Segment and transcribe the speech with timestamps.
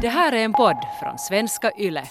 [0.00, 2.02] Det här är en podd från svenska YLE.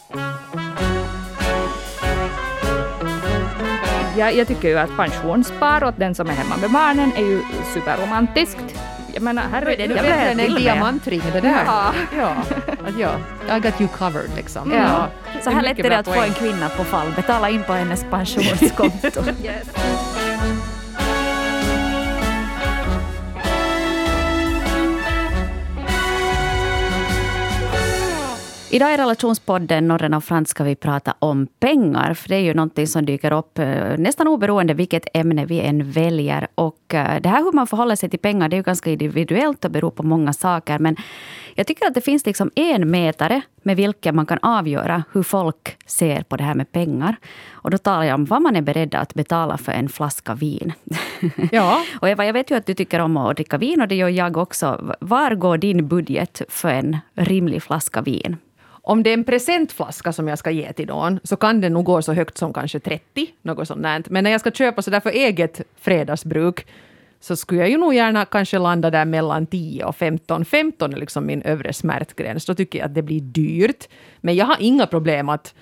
[4.18, 7.42] Ja, jag tycker ju att pensionsspar åt den som är hemma med barnen är ju
[7.74, 8.82] superromantiskt.
[9.14, 9.44] Jag menar.
[9.66, 11.64] Det är nog jag bättre än en diamantring det där.
[11.66, 11.94] Ja.
[12.98, 13.18] ja.
[13.58, 14.72] I got you covered liksom.
[14.72, 15.08] Ja.
[15.44, 18.04] Så här lätt är det att få en kvinna på fall, betala in på hennes
[18.04, 19.22] pensionskonto.
[28.76, 32.14] Idag i relationspodden Norren och Frans ska vi prata om pengar.
[32.14, 35.92] För det är ju någonting som dyker upp eh, nästan oberoende vilket ämne vi än
[35.92, 36.48] väljer.
[36.56, 39.66] Och eh, det här hur man förhåller sig till pengar det är ju ganska individuellt
[39.66, 40.80] och beror på många saker.
[40.80, 40.96] Men
[41.56, 45.78] jag tycker att det finns liksom en mätare med vilken man kan avgöra hur folk
[45.86, 47.16] ser på det här med pengar.
[47.52, 50.74] Och då talar jag om vad man är beredd att betala för en flaska vin.
[51.52, 51.84] Ja.
[52.00, 54.10] Och Eva, jag vet ju att du tycker om att dricka vin och det gör
[54.10, 54.96] jag också.
[55.00, 58.38] Var går din budget för en rimlig flaska vin?
[58.88, 61.86] Om det är en presentflaska som jag ska ge till någon så kan den nog
[61.86, 64.04] gå så högt som kanske 30, något sånt där.
[64.10, 66.68] Men när jag ska köpa så där för eget fredagsbruk
[67.20, 70.46] så skulle jag ju nog gärna kanske landa där mellan 10 och 15.
[70.46, 72.46] 15 är liksom min övre smärtgräns.
[72.46, 73.88] Då tycker jag att det blir dyrt.
[74.22, 75.54] Men jag har inga problem att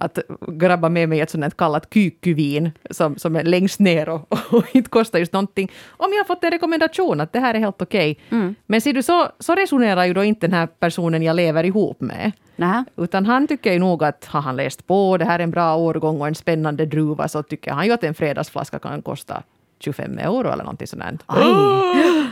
[0.00, 4.64] att grabba med mig ett sånt kallat kykkyvin som, som är längst ner och, och
[4.72, 5.70] inte kostar just någonting.
[5.88, 8.18] Om jag har fått en rekommendation att det här är helt okej.
[8.66, 12.00] Men ser du, så, så resonerar ju då inte den här personen jag lever ihop
[12.00, 12.32] med.
[12.56, 12.84] Nä?
[12.96, 15.76] Utan han tycker ju nog att har han läst på, det här är en bra
[15.76, 19.42] årgång och en spännande druva, så tycker han ju att en fredagsflaska kan kosta
[19.82, 21.22] 25 euro eller någonting sånt.
[21.28, 21.80] Åh!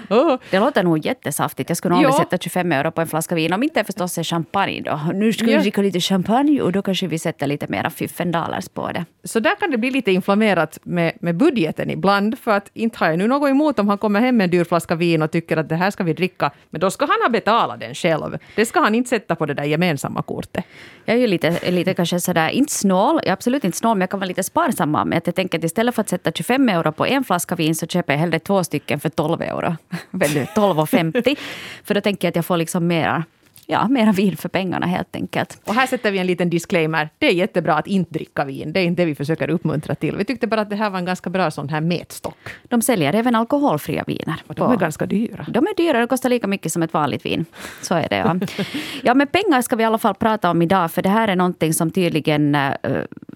[0.51, 1.71] Det låter nog jättesaftigt.
[1.71, 2.13] Jag skulle nog Ja.
[2.13, 3.53] sätta 25 euro på en flaska vin.
[3.53, 5.01] Om inte förstås är champagne då.
[5.15, 5.61] Nu ska vi Ja.
[5.61, 9.05] dricka lite champagne och då kanske vi sätter lite mera fiffendalers på det.
[9.25, 13.07] Så där kan det bli lite inflammerat med, med budgeten ibland, för att inte har
[13.11, 15.57] jag nu något emot om han kommer hem med en dyr flaska vin och tycker
[15.57, 18.39] att det här ska vi dricka, men då ska han ha betalat den själv.
[18.57, 20.65] Det ska han inte sätta på det där gemensamma kortet.
[21.05, 24.01] Jag är ju lite, lite kanske sådär, inte snål, jag är absolut inte snål, men
[24.01, 26.69] jag kan vara lite sparsam med att jag tänker att istället för att sätta 25
[26.69, 29.77] euro på en flaska vin så köper jag hellre två stycken för 12 euro.
[30.11, 31.39] Vet du, 12,50.
[31.85, 33.25] för då tänker jag att jag får liksom mera,
[33.67, 35.61] ja, mera vin för pengarna helt enkelt.
[35.65, 37.09] Och här sätter vi en liten disclaimer.
[37.19, 38.73] Det är jättebra att inte dricka vin.
[38.73, 40.17] Det är inte det vi försöker uppmuntra till.
[40.17, 42.49] Vi tyckte bara att det här var en ganska bra sån här mätstock.
[42.69, 44.43] De säljer även alkoholfria viner.
[44.47, 45.47] Och de är ganska dyra.
[45.49, 47.45] De är dyra, de kostar lika mycket som ett vanligt vin.
[47.83, 48.17] Så är det.
[48.17, 48.65] Ja.
[49.03, 51.37] ja, men pengar ska vi i alla fall prata om idag, för det här är
[51.37, 52.73] någonting som tydligen äh,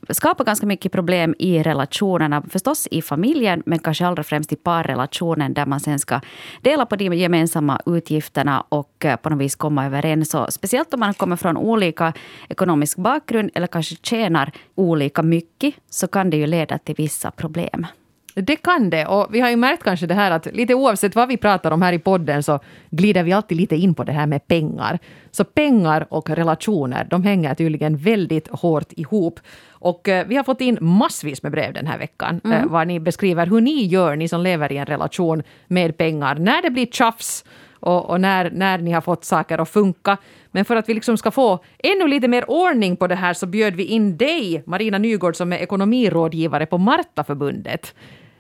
[0.08, 2.42] skapar ganska mycket problem i relationerna.
[2.48, 6.20] Förstås i familjen, men kanske allra främst i parrelationen, där man sen ska
[6.62, 10.34] dela på de gemensamma utgifterna och eh, på något vis komma överens.
[10.34, 12.12] Och speciellt om man kommer från olika
[12.48, 17.86] ekonomisk bakgrund eller kanske tjänar olika mycket, så kan det ju leda till vissa problem.
[18.34, 19.06] Det kan det.
[19.06, 21.82] Och vi har ju märkt kanske det här att lite oavsett vad vi pratar om
[21.82, 22.60] här i podden så
[22.90, 24.98] glider vi alltid lite in på det här med pengar.
[25.30, 29.40] Så pengar och relationer, de hänger tydligen väldigt hårt ihop.
[29.82, 33.00] Och eh, vi har fått in massvis med brev den här veckan, eh, var ni
[33.00, 36.86] beskriver hur ni gör, ni som lever i en relation med pengar, när det blir
[36.86, 37.44] tjafs
[37.80, 40.16] och, och när, när ni har fått saker att funka.
[40.50, 43.46] Men för att vi liksom ska få ännu lite mer ordning på det här så
[43.46, 47.94] bjöd vi in dig, Marina Nygård, som är ekonomirådgivare på Martaförbundet.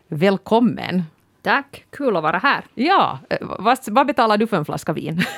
[0.08, 1.02] Välkommen!
[1.42, 2.64] Tack, kul att vara här.
[2.74, 5.22] Ja, eh, vad, vad betalar du för en flaska vin?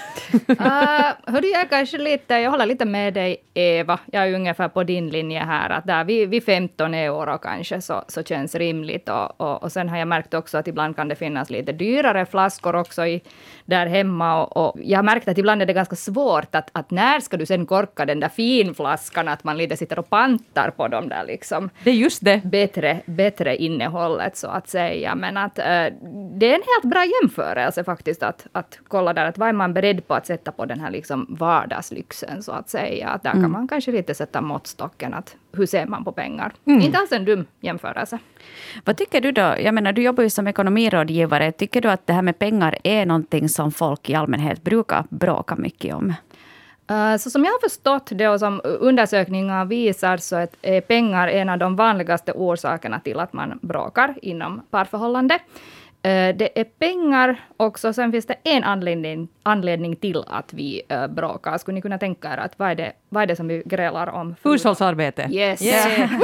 [0.51, 4.85] Uh, hörde jag kanske lite, jag håller lite med dig Eva, jag är ungefär på
[4.85, 9.09] din linje här, att där vid, vid 15 euro kanske så, så känns rimligt.
[9.09, 12.27] Och, och, och sen har jag märkt också att ibland kan det finnas lite dyrare
[12.27, 13.23] flaskor också i,
[13.65, 14.45] där hemma.
[14.45, 17.37] Och, och jag har märkt att ibland är det ganska svårt att, att när ska
[17.37, 21.25] du sen korka den där finflaskan, att man lite sitter och pantar på dem där
[21.27, 22.41] liksom Det är just det.
[22.45, 25.15] bättre, bättre innehållet så att säga.
[25.15, 25.65] Men att eh,
[26.35, 29.75] det är en helt bra jämförelse faktiskt att, att kolla där att vad är man
[29.75, 33.09] beredd på att sätta på den här liksom vardagslyxen så att säga.
[33.09, 36.53] Att där kan man kanske lite sätta måttstocken att hur ser man på pengar.
[36.65, 38.19] Inte alls en dum jämförelse.
[38.85, 39.41] Vad tycker du då?
[39.61, 41.53] Jag menar, du jobbar ju som ekonomirådgivare.
[41.53, 45.57] Tycker du att det här med pengar är någonting som folk i allmänhet brukar bråka
[45.57, 46.15] mycket om?
[46.91, 51.29] Eh, Så som jag har förstått det och som undersökningar visar så är- är pengar
[51.29, 55.39] en av de vanligaste orsakerna till att man bråkar inom parförhållande.
[56.05, 61.07] Eh, Det är pengar också, sen finns det en anledning, anledning till att vi eh,
[61.07, 61.59] bråkar.
[61.59, 64.09] Skulle ni kunna tänka er att vad är det, vad är det som vi grälar
[64.09, 64.35] om?
[64.43, 65.29] Hushållsarbete.
[65.31, 65.63] Yes.
[65.63, 66.11] Yeah.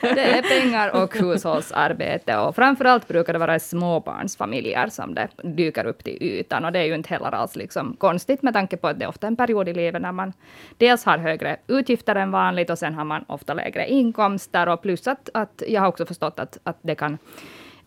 [0.00, 2.36] det är pengar och hushållsarbete.
[2.38, 6.64] Och framförallt brukar det vara småbarnsfamiljer som det dyker upp till ytan.
[6.64, 9.08] Och det är ju inte heller alls liksom konstigt med tanke på att det är
[9.08, 10.32] ofta en period i livet när man
[10.78, 14.68] dels har högre utgifter än vanligt och sen har man ofta lägre inkomster.
[14.68, 17.18] Och plus att, att jag har också förstått att, att det kan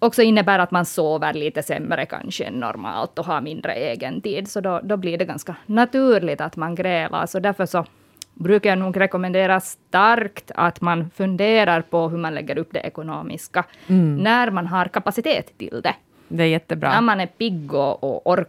[0.04, 4.48] också innebär att man sover lite sämre kanske än normalt och har mindre egen tid.
[4.48, 7.26] Så då, då blir det ganska naturligt att man grälar.
[7.26, 7.86] Så därför så
[8.34, 13.64] brukar jag nog rekommendera starkt att man funderar på hur man lägger upp det ekonomiska,
[13.88, 14.16] Mm.
[14.18, 15.96] när man har kapacitet till det.
[16.28, 16.90] Det är jättebra.
[16.94, 18.48] När man är pigg och, och orkar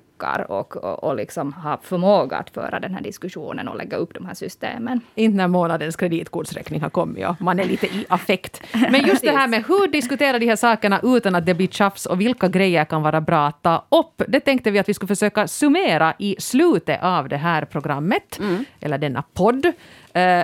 [0.51, 4.27] och, och, och liksom har förmåga att föra den här diskussionen och lägga upp de
[4.27, 5.01] här systemen.
[5.15, 8.63] Inte när månadens kreditkortsräkning har kommit och man är lite i affekt.
[8.73, 12.07] Men just det här med hur diskutera de här sakerna utan att det blir tjafs
[12.07, 14.23] och vilka grejer kan vara bra att ta upp.
[14.29, 18.41] Det tänkte vi att vi skulle försöka summera i slutet av det här programmet,
[18.81, 19.67] eller denna podd.
[19.67, 19.73] Eh,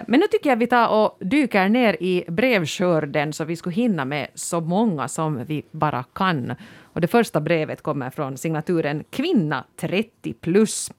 [0.07, 4.05] Men nu tycker jag vi tar och dyker ner i brevskörden så vi skulle hinna
[4.05, 6.55] med så många som vi bara kan.
[7.01, 10.93] Och det första brevet kommer från signaturen Kvinna 30 plus.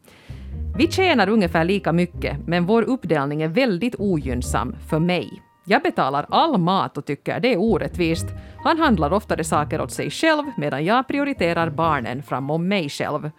[0.77, 5.42] Vi tjänar ungefär lika mycket, men vår uppdelning är väldigt ogynnsam för mig.
[5.65, 8.25] Jag betalar all mat och tycker det är orättvist.
[8.63, 13.31] Han handlar oftare saker åt sig själv medan jag prioriterar barnen framom mig själv.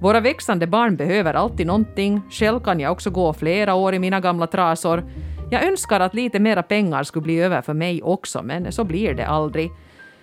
[0.00, 2.20] Våra växande barn behöver alltid någonting.
[2.30, 5.04] Själv kan jag också gå flera år i mina gamla trasor.
[5.50, 9.14] Jag önskar att lite mera pengar skulle bli över för mig också, men så blir
[9.14, 9.70] det aldrig.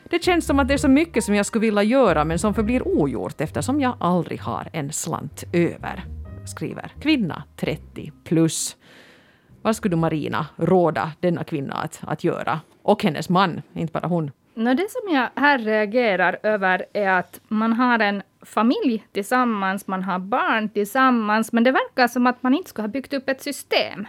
[0.10, 2.54] Det känns som att det är så mycket som jag skulle vilja göra men som
[2.54, 6.06] förblir ogjort eftersom jag aldrig har en slant över.
[6.46, 8.78] Skriver kvinna 30 plus.
[9.62, 12.60] Vad skulle du Marina råda denna kvinna att, att göra?
[12.82, 14.32] Och hennes man, inte bara hon.
[14.54, 20.04] No, det som jag här reagerar över är att man har en familj tillsammans, man
[20.04, 23.42] har barn tillsammans, men det verkar som att man inte skulle ha byggt upp ett
[23.42, 24.08] system.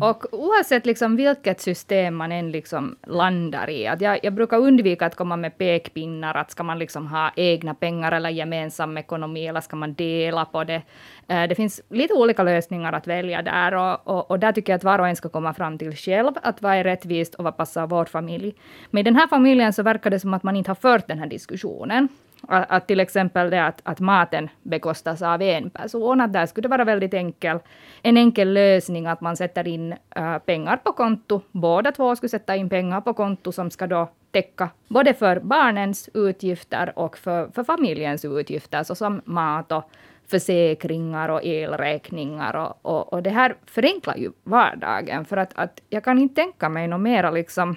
[0.00, 5.06] Och oavsett liksom vilket system man än liksom landar i, att jag, jag brukar undvika
[5.06, 9.60] att komma med pekpinnar, att ska man liksom ha egna pengar eller gemensam ekonomi, eller
[9.60, 10.82] ska man dela på det?
[11.28, 14.78] Eh, det finns lite olika lösningar att välja där, och, och, och där tycker jag
[14.78, 17.56] att var och en ska komma fram till själv, att vad är rättvist och vad
[17.56, 18.54] passar vår familj.
[18.90, 21.18] Men i den här familjen så verkar det som att man inte har fört den
[21.18, 22.08] här diskussionen.
[22.48, 26.68] Att, att till exempel det att, att maten bekostas av en person, att där skulle
[26.68, 27.58] det vara väldigt enkel,
[28.02, 31.40] en enkel lösning att man sätter in äh, pengar på konto.
[31.52, 36.08] Båda två skulle sätta in pengar på konto som ska då täcka både för barnens
[36.14, 39.90] utgifter och för, för familjens utgifter, såsom mat och
[40.26, 42.56] försäkringar och elräkningar.
[42.56, 46.68] Och, och, och det här förenklar ju vardagen, för att, att jag kan inte tänka
[46.68, 47.76] mig något mera liksom,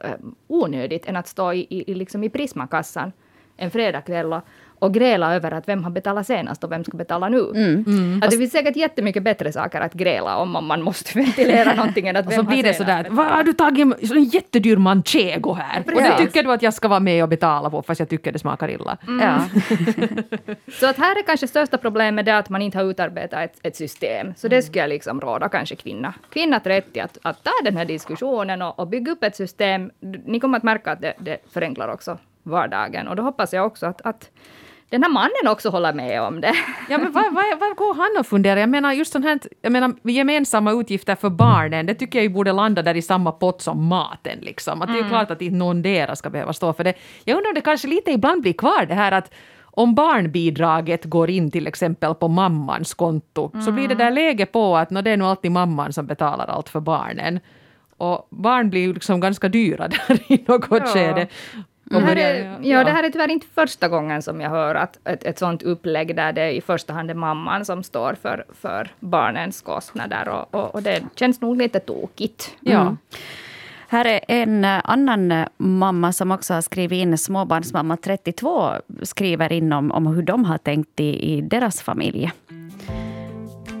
[0.00, 0.10] eh,
[0.46, 3.12] onödigt än att stå i, i, i liksom i Prismakassan
[3.56, 4.42] en fredagkväll och,
[4.78, 7.50] och gräla över att vem har betalat senast och vem ska betala nu.
[7.54, 8.20] Mm.
[8.24, 12.08] Att det finns säkert jättemycket bättre saker att gräla om om man måste ventilera någonting
[12.08, 14.76] än att Och vem så blir har det sådär, vad har du tagit en jättedyr
[14.76, 15.78] manchego här?
[15.78, 16.26] Och det Precis.
[16.26, 18.70] tycker du att jag ska vara med och betala på fast jag tycker det smakar
[18.70, 18.96] illa.
[19.20, 19.44] Ja.
[20.72, 23.76] Så att här är kanske största problemet det att man inte har utarbetat ett, ett
[23.76, 24.34] system.
[24.36, 27.84] Så det skulle jag liksom råda kanske kvinna, kvinna 30 att, att ta den här
[27.84, 29.90] diskussionen och, och bygga upp ett system.
[30.26, 33.08] Ni kommer att märka att det, det förenklar också vardagen.
[33.08, 34.30] Och då hoppas jag också att, att
[34.90, 36.52] den här mannen också håller med om det.
[36.88, 38.60] Ja, men var, var, var går han och funderar?
[38.60, 42.28] Jag menar, just sånt här, jag menar, gemensamma utgifter för barnen, det tycker jag ju
[42.28, 44.38] borde landa där i samma pott som maten.
[44.42, 44.82] Liksom.
[44.82, 46.94] Att det är ju klart att inte någon deras ska behöva stå för det.
[47.24, 49.34] Jag undrar om det kanske lite ibland blir kvar det här att
[49.78, 54.76] om barnbidraget går in till exempel på mammans konto, så blir det där läge på
[54.76, 57.40] att nå, det är nog alltid mamman som betalar allt för barnen.
[57.96, 60.86] Och barn blir ju liksom ganska dyra där i något Ja.
[60.86, 61.26] skede.
[61.90, 64.98] Det här, är, ja, det här är tyvärr inte första gången som jag hör att
[65.04, 68.90] ett, ett sånt upplägg där det i första hand är mamman som står för, för
[69.00, 70.28] barnens kostnader.
[70.28, 72.56] Och, och, och det känns nog lite tokigt.
[72.60, 72.80] Ja.
[72.80, 72.98] Mm.
[73.88, 79.52] Här är en eh, annan eh, mamma som också har skrivit in, småbarnsmamma 32, skriver
[79.52, 82.32] in om, om hur de har tänkt i, i deras familj.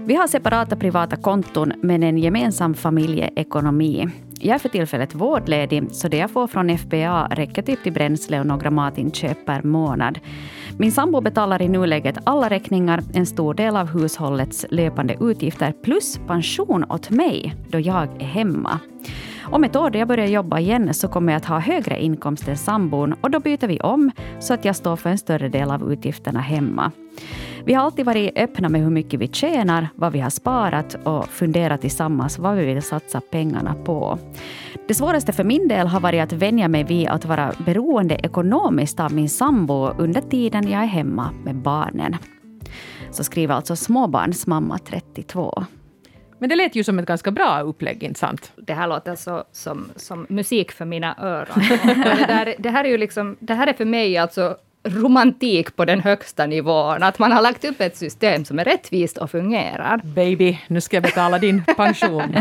[0.06, 4.08] Vi har separata privata konton men en gemensam familjeekonomi.
[4.40, 8.40] Jag är för tillfället vårdledig, så det jag får från FBA räcker typ till bränsle
[8.40, 10.18] och några matinköp per månad.
[10.78, 16.20] Min sambo betalar i nuläget alla räkningar, en stor del av hushållets löpande utgifter plus
[16.26, 18.80] pension åt mig då jag är hemma.
[19.42, 22.48] Om ett år då jag börjar jobba igen så kommer jag att ha högre inkomst
[22.48, 25.70] än sambon och då byter vi om så att jag står för en större del
[25.70, 26.92] av utgifterna hemma.
[27.66, 31.28] Vi har alltid varit öppna med hur mycket vi tjänar, vad vi har sparat och
[31.28, 34.18] funderat tillsammans vad vi vill satsa pengarna på.
[34.88, 39.00] Det svåraste för min del har varit att vänja mig vid att vara beroende ekonomiskt
[39.00, 42.16] av min sambo under tiden jag är hemma med barnen.
[43.10, 45.64] Så skriver alltså småbarnsmamma 32.
[46.38, 48.52] Men det lät ju som ett ganska bra upplägg, inte sant?
[48.56, 51.62] Det här låter så, som, som musik för mina öron.
[51.84, 55.84] Det, där, det, här är ju liksom, det här är för mig alltså romantik på
[55.84, 57.02] den högsta nivån.
[57.02, 60.00] Att man har lagt upp ett system som är rättvist och fungerar.
[60.04, 62.36] Baby, nu ska jag betala din pension.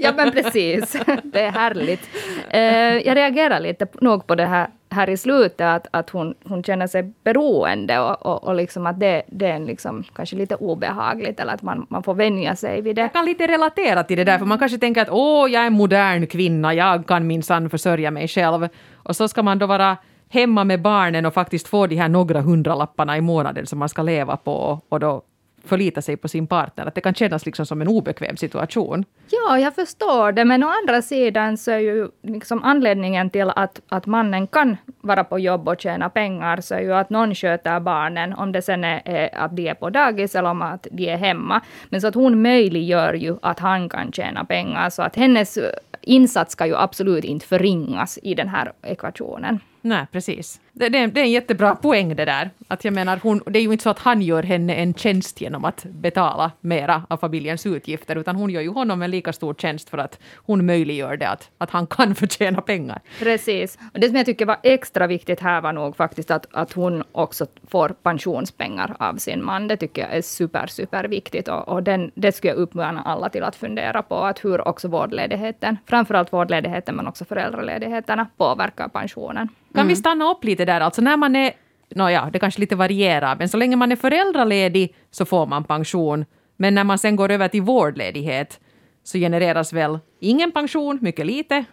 [0.00, 0.96] Ja, men precis.
[1.24, 2.08] Det är härligt.
[2.50, 2.60] Eh,
[3.06, 6.86] jag reagerar lite nog på det här här i slutet att, att hon, hon känner
[6.86, 11.54] sig beroende och, och, och liksom att det, det är liksom kanske lite obehagligt eller
[11.54, 13.02] att man, man får vänja sig vid det.
[13.02, 15.66] Jag kan lite relatera till det där, för man kanske tänker att åh, jag är
[15.66, 18.68] en modern kvinna, jag kan minsann försörja mig själv.
[18.94, 19.96] Och så ska man då vara
[20.32, 24.02] hemma med barnen och faktiskt få de här några hundralapparna i månaden som man ska
[24.02, 25.22] leva på och då
[25.64, 26.86] förlita sig på sin partner.
[26.86, 29.04] Att det kan kännas liksom som en obekväm situation.
[29.30, 30.44] Ja, jag förstår det.
[30.44, 35.24] Men å andra sidan så är ju liksom anledningen till att, att mannen kan vara
[35.24, 38.84] på jobb och tjäna pengar, så är ju att någon sköter barnen, om det sen
[38.84, 41.60] är att de är på dagis eller om att de är hemma.
[41.88, 45.58] Men så att hon möjliggör ju att han kan tjäna pengar, så att hennes
[46.00, 49.60] insats ska ju absolut inte förringas i den här ekvationen.
[49.82, 50.60] Nej, precis.
[50.72, 52.50] Det, det, det, är en jättebra poäng det där.
[52.68, 55.40] Att jag menar, hon, det är ju inte så att han gör henne en tjänst
[55.40, 59.54] genom att betala mera av familjens utgifter, utan hon gör ju honom en lika stor
[59.54, 63.00] tjänst för att hon möjliggör det, att, att han kan förtjäna pengar.
[63.18, 63.78] Precis.
[63.94, 67.04] Och det som jag tycker var extra viktigt här var nog faktiskt att, att hon
[67.12, 69.68] också får pensionspengar av sin man.
[69.68, 71.48] Det tycker jag är super, super viktigt.
[71.48, 74.88] Och, och den, det skulle jag uppmana alla till att fundera på, att hur också
[74.88, 79.48] vårdledigheten, framförallt vårdledigheten, men också föräldraledigheterna påverkar pensionen.
[79.74, 79.88] Kan mm.
[79.88, 80.80] vi stanna upp lite där?
[80.80, 81.52] Alltså när man är,
[81.94, 86.24] nåja, det kanske lite varierar, men så länge man är föräldraledig så får man pension.
[86.56, 88.60] Men när man sen går över till vårdledighet
[89.04, 91.64] så genereras väl ingen pension, mycket lite?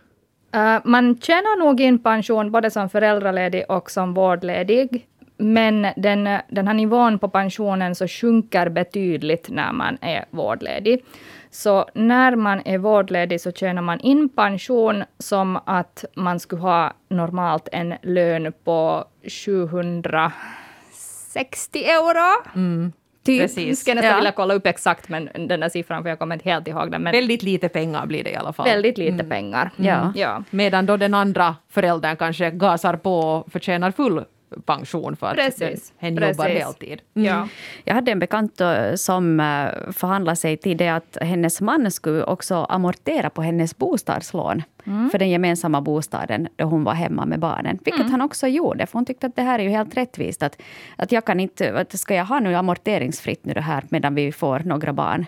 [0.55, 5.07] Uh, man tjänar nog in pension både som föräldraledig och som vårdledig.
[5.37, 11.03] Men den, den här nivån på pensionen så sjunker betydligt när man är vårdledig.
[11.51, 16.93] Så när man är vårdledig så tjänar man in pension som att man skulle ha
[17.09, 22.43] normalt en lön på 760 euro.
[22.55, 22.91] Mm.
[23.27, 23.41] Typ.
[23.41, 23.67] Precis.
[23.67, 24.15] Jag skulle nästan ja.
[24.15, 27.03] vilja kolla upp exakt men den där siffran, för jag kommer inte helt ihåg den.
[27.03, 28.65] Men väldigt lite pengar blir det i alla fall.
[28.65, 29.29] Väldigt lite mm.
[29.29, 29.71] pengar.
[29.75, 30.13] Ja.
[30.15, 30.43] ja.
[30.49, 34.23] Medan då den andra föräldern kanske gasar på och förtjänar full
[34.65, 35.93] pension för att Precis.
[35.97, 36.37] hen Precis.
[36.37, 37.01] jobbar heltid.
[37.15, 37.27] Mm.
[37.27, 37.47] Ja.
[37.83, 38.61] Jag hade en bekant
[38.95, 44.63] som eh, förhandlade sig till det att hennes man skulle också amortera på hennes bostadslån
[44.85, 45.09] mm.
[45.09, 47.79] för den gemensamma bostaden då hon var hemma med barnen.
[47.85, 48.11] Vilket mm.
[48.11, 50.43] han också gjorde, för hon tyckte att det här är ju helt rättvist.
[50.43, 50.61] Att,
[50.95, 54.31] att jag kan inte, att ska jag ha nu amorteringsfritt nu det här medan vi
[54.31, 55.25] får några barn?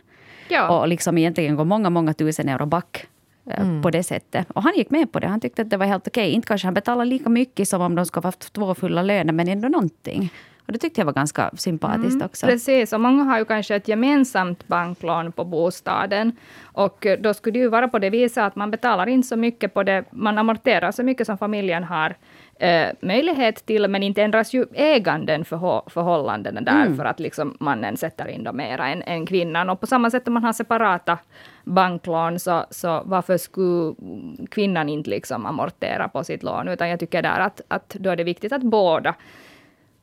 [0.48, 0.80] Ja.
[0.80, 3.08] Och liksom egentligen gå många, många tusen euro back
[3.58, 3.82] mm.
[3.82, 4.52] på det sättet.
[4.52, 5.28] Och han gick med på det.
[5.28, 6.32] Han tyckte att det var helt okej.
[6.32, 9.48] Inte kanske han betalade lika mycket som om de skulle haft två fulla löner, men
[9.48, 10.32] ändå någonting.
[10.70, 12.46] Och det tyckte jag var ganska sympatiskt mm, också.
[12.46, 16.32] Precis, och många har ju kanske ett gemensamt banklån på bostaden.
[16.64, 19.74] Och då skulle det ju vara på det viset att man betalar in så mycket
[19.74, 22.16] på det, man amorterar så mycket som familjen har
[22.60, 26.98] eh, möjlighet till, men inte ändras ju äganden för förhållandena där, mm.
[26.98, 29.70] för att liksom mannen sätter in då mera än, än kvinnan.
[29.70, 31.18] Och på samma sätt om man har separata
[31.64, 33.96] banklån, så, så varför skulle
[34.52, 36.68] kvinnan inte liksom amortera på sitt lån?
[36.68, 39.16] Utan jag tycker där att, att då är det viktigt att båda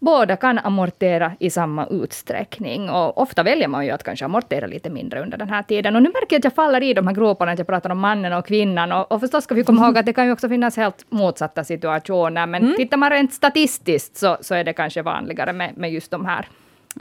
[0.07, 2.91] båda kan amortera i samma utsträckning.
[2.91, 5.97] Och ofta väljer man ju att kanske amortera lite mindre under den här tiden.
[5.97, 7.99] Och nu märker jag att jag faller i de här groparna, att jag pratar om
[7.99, 8.93] mannen och kvinnan.
[8.93, 11.65] Och, och förstås ska vi komma ihåg att det kan ju också finnas helt motsatta
[11.65, 12.47] situationer.
[12.47, 12.77] Men mm.
[12.77, 16.49] tittar man rent statistiskt så, så är det kanske vanligare med, med just de här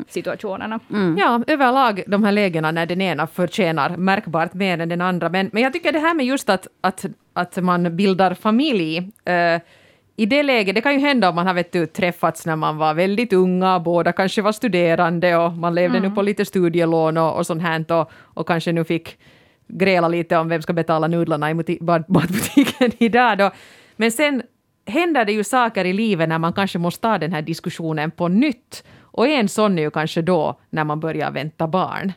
[0.07, 0.79] situationerna.
[0.91, 1.17] Mm.
[1.17, 5.29] Ja, överlag de här lägena när den ena förtjänar märkbart mer än den andra.
[5.29, 9.61] Men, men jag tycker det här med just att, att, att man bildar familj, eh,
[10.15, 12.77] i det läget, det kan ju hända om man har vet du, träffats när man
[12.77, 16.09] var väldigt unga, båda kanske var studerande och man levde mm.
[16.09, 19.17] nu på lite studielån och, och sånt här och, och kanske nu fick
[19.67, 21.53] gräla lite om vem ska betala nudlarna i
[22.07, 23.51] matbutiken idag då.
[23.95, 24.43] Men sen
[24.87, 28.27] händer det ju saker i livet när man kanske måste ta den här diskussionen på
[28.27, 28.83] nytt.
[29.01, 32.13] Och en sån är ju kanske då när man börjar vänta barn.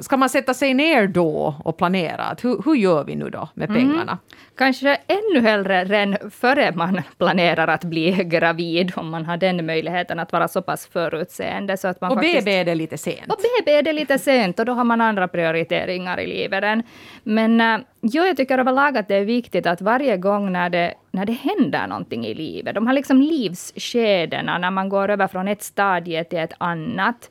[0.00, 2.24] Ska man sätta sig ner då och planera?
[2.24, 3.80] Att hur, hur gör vi nu då med mm.
[3.80, 4.18] pengarna?
[4.56, 10.18] Kanske ännu hellre redan före man planerar att bli gravid, om man har den möjligheten
[10.18, 11.76] att vara så pass förutseende.
[11.76, 13.32] Så att man och faktiskt, BB är det lite sent?
[13.32, 16.84] Och BB är det lite sent och då har man andra prioriteringar i livet.
[17.22, 20.94] Men äh, jo, jag tycker överlag att det är viktigt att varje gång när det,
[21.10, 25.48] när det händer någonting i livet, de här liksom livsskedena, när man går över från
[25.48, 27.30] ett stadie till ett annat,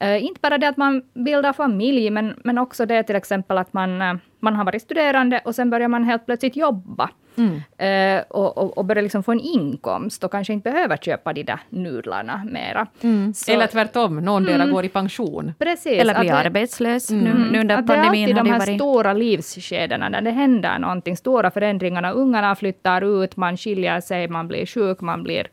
[0.00, 3.72] Eh, inte bara det att man bildar familj, men, men också det till exempel att
[3.72, 7.10] man, eh, man har varit studerande och sen börjar man helt plötsligt jobba.
[7.36, 7.54] Mm.
[7.56, 11.42] Uh, och, och, och börjar liksom få en inkomst och kanske inte behöver köpa de
[11.42, 12.86] där nudlarna mera.
[13.00, 13.34] Mm.
[13.34, 15.52] Så, Eller tvärtom, någon mm, går i pension.
[15.58, 17.42] Precis, Eller blir arbetslös nu, mm.
[17.42, 18.26] nu under att pandemin.
[18.26, 18.80] Det är alltid de här varit...
[18.80, 22.12] stora livsskedena när det händer någonting, stora förändringarna.
[22.12, 25.46] Ungarna flyttar ut, man skiljer sig, man blir sjuk, man blir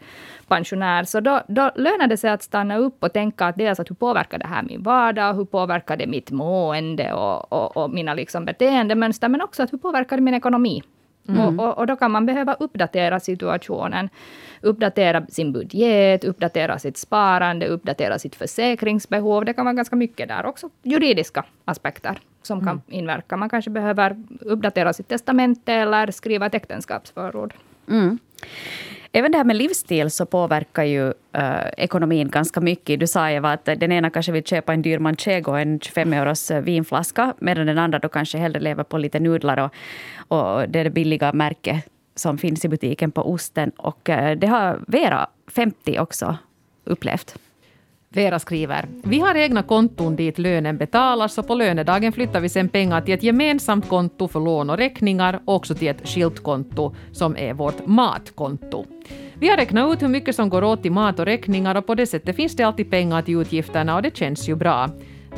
[0.47, 3.89] pensionär, så då, då lönar det sig att stanna upp och tänka att dels att
[3.89, 8.13] hur påverkar det här min vardag, hur påverkar det mitt mående och, och, och mina
[8.13, 8.45] liksom
[8.77, 10.83] beteendemönster, men också att hur påverkar det min ekonomi?
[11.27, 14.09] Och, och, och, då kan man behöva uppdatera situationen.
[14.61, 19.45] Uppdatera sin budget, uppdatera sitt sparande, uppdatera sitt försäkringsbehov.
[19.45, 20.45] Det kan vara ganska mycket där.
[20.45, 23.37] Också juridiska aspekter som kan inverka.
[23.37, 27.53] Man kanske behöver uppdatera sitt testamente eller skriva ett äktenskapsförord.
[27.89, 28.19] Mm.
[29.11, 32.99] Även det här med livsstil så påverkar ju äh, ekonomin ganska mycket.
[32.99, 36.13] Du sa Eva att den ena kanske vill köpa en dyr manchego och en 25
[36.13, 39.71] euros äh, vinflaska medan den andra då kanske hellre lever på lite nudlar och,
[40.37, 41.85] och det är det billiga märket
[42.15, 43.69] som finns i butiken på osten.
[43.77, 46.37] Och äh, det har Vera, 50, också
[46.83, 47.37] upplevt.
[48.17, 52.69] Vera skriver, vi har egna konton dit lönen betalas och på lönedagen flyttar vi sen
[52.69, 56.95] pengar till ett gemensamt konto för lån och räkningar och också till ett skilt konto
[57.11, 58.85] som är vårt matkonto.
[59.39, 61.95] Vi har räknat ut hur mycket som går åt till mat och räkningar och på
[61.95, 64.89] det sättet finns det alltid pengar till utgifterna och det känns ju bra.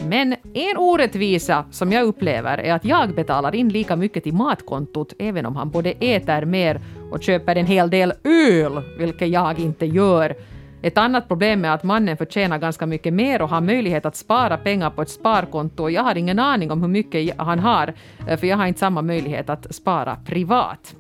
[0.08, 5.14] Men en orättvisa som jag upplever är att jag betalar in lika mycket till matkontot
[5.20, 6.82] även om han både äter mer
[7.12, 10.36] och köper en hel del öl, vilket jag inte gör.
[10.82, 14.58] Ett annat problem är att mannen förtjänar ganska mycket mer och har möjlighet att spara
[14.58, 15.90] pengar på ett sparkonto.
[15.90, 17.94] Jag har ingen aning om hur mycket han har,
[18.28, 20.96] eh, för jag har inte samma möjlighet att spara privat.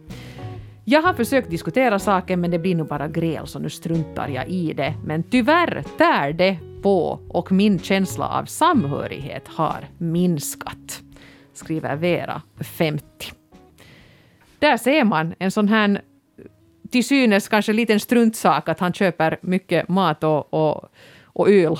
[0.85, 4.47] Jag har försökt diskutera saken men det blir nog bara gräl så nu struntar jag
[4.47, 4.93] i det.
[5.05, 11.01] Men tyvärr tär det på och min känsla av samhörighet har minskat.
[11.53, 13.05] Skriver Vera, 50.
[14.59, 16.01] Där ser man en sån här
[16.91, 20.89] till synes kanske en liten struntsak att han köper mycket mat och, och,
[21.23, 21.75] och öl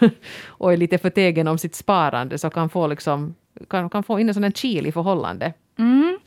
[0.46, 3.34] och är lite förtegen om sitt sparande så kan få, liksom,
[3.68, 5.52] kan, kan få in en sån här kil i förhållande.
[5.78, 6.18] Mm.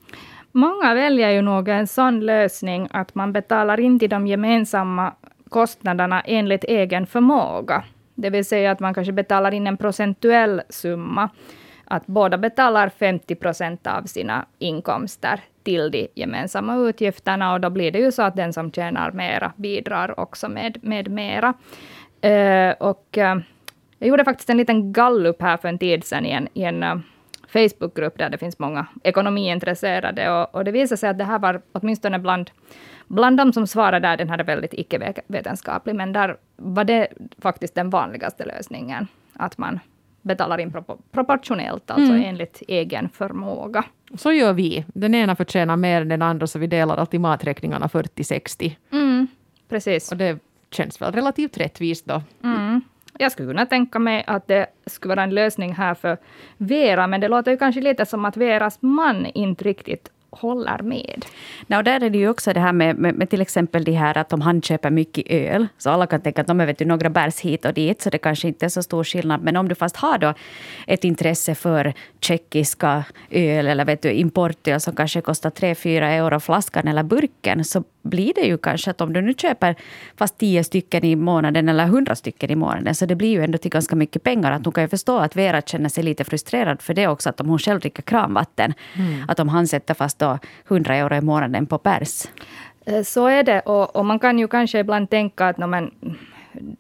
[0.51, 5.13] Många väljer ju nog en sån lösning att man betalar in till de gemensamma
[5.49, 7.83] kostnaderna enligt egen förmåga.
[8.15, 11.29] Det vill säga att man kanske betalar in en procentuell summa.
[11.89, 17.91] Att båda betalar 50 procent av sina inkomster till de gemensamma utgifterna och då blir
[17.91, 21.53] det ju så att den som tjänar mera bidrar också med, med mera.
[22.25, 23.41] Uh, och uh,
[23.99, 26.83] jag gjorde faktiskt en liten gallup här för en tid sedan i en, i en
[26.83, 26.99] uh,
[27.47, 31.61] Facebookgrupp där det finns många ekonomiintresserade och, och det visade sig att det här var
[31.71, 32.51] åtminstone bland
[33.07, 37.07] Bland de som svarade där, den här är väldigt icke-vetenskaplig, men där var det
[37.41, 39.07] faktiskt den vanligaste lösningen.
[39.33, 39.79] Att man
[40.27, 40.73] betalar in
[41.11, 42.23] proportionellt, alltså mm.
[42.23, 43.83] enligt egen förmåga.
[44.15, 44.85] Så gör vi.
[44.87, 48.75] Den ena förtjänar mer än den andra, så vi delar alltid maträkningarna 40-60.
[48.91, 49.27] Mm,
[49.69, 50.11] precis.
[50.11, 50.39] Och det
[50.71, 52.21] känns väl relativt rättvist då.
[52.43, 52.81] Mm.
[53.19, 56.17] Jag skulle kunna tänka mig att det skulle vara en lösning här för
[56.57, 60.11] Vera, men det låter ju kanske lite som att Veras man inte riktigt
[60.41, 61.25] håller med.
[61.67, 64.17] No, där är det ju också det här med, med, med, till exempel det här
[64.17, 66.85] att om han köper mycket öl, så alla kan tänka att de är vet du,
[66.85, 69.41] några bärs hit och dit, så det kanske inte är så stor skillnad.
[69.41, 70.33] Men om du fast har då
[70.87, 76.87] ett intresse för tjeckiska öl eller vet du, importöl som kanske kostar 3-4 euro flaskan
[76.87, 79.75] eller burken, så blir det ju kanske att om du nu köper
[80.17, 83.57] fast 10 stycken i månaden eller 100 stycken i månaden, så det blir ju ändå
[83.57, 84.51] till ganska mycket pengar.
[84.51, 87.41] Att hon kan ju förstå att Vera känner sig lite frustrerad för det också, att
[87.41, 89.25] om hon själv dricker kranvatten, mm.
[89.27, 92.25] att om han sätter fast då 100 euro i månaden på pers.
[92.85, 93.59] Eh, så är det.
[93.59, 95.91] Och, och, man kan ju kanske ibland tänka att no, men,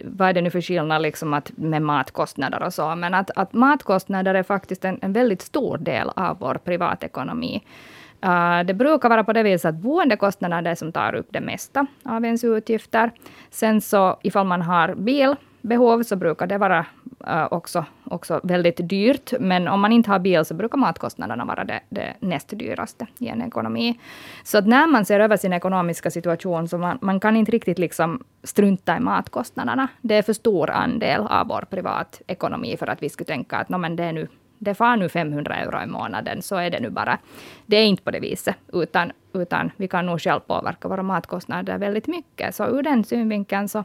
[0.03, 2.95] vad är det nu för skillnad liksom att, med matkostnader och så.
[2.95, 7.63] Men att, att matkostnader är faktiskt en, en väldigt stor del av vår privatekonomi.
[8.25, 11.41] Uh, det brukar vara på det viset att boendekostnader är det som tar upp det
[11.41, 13.11] mesta av ens utgifter.
[13.49, 15.35] Sen så ifall man har bil
[15.67, 16.85] behov så brukar det vara
[17.27, 19.33] uh, också, också väldigt dyrt.
[19.39, 23.27] Men om man inte har bil så brukar matkostnaderna vara det, det näst dyraste i
[23.27, 23.99] en ekonomi.
[24.43, 27.79] Så att när man ser över sin ekonomiska situation så man, man kan inte riktigt
[27.79, 29.87] liksom strunta i matkostnaderna.
[30.01, 33.77] Det är för stor andel av vår privatekonomi för att vi skulle tänka att no,
[33.77, 34.27] men det är nu
[34.59, 37.17] det far nu 500 euro i månaden, så är det nu bara.
[37.65, 41.77] Det är inte på det viset, utan, utan vi kan nog själv påverka våra matkostnader
[41.77, 42.55] väldigt mycket.
[42.55, 43.83] Så ur den synvinkeln så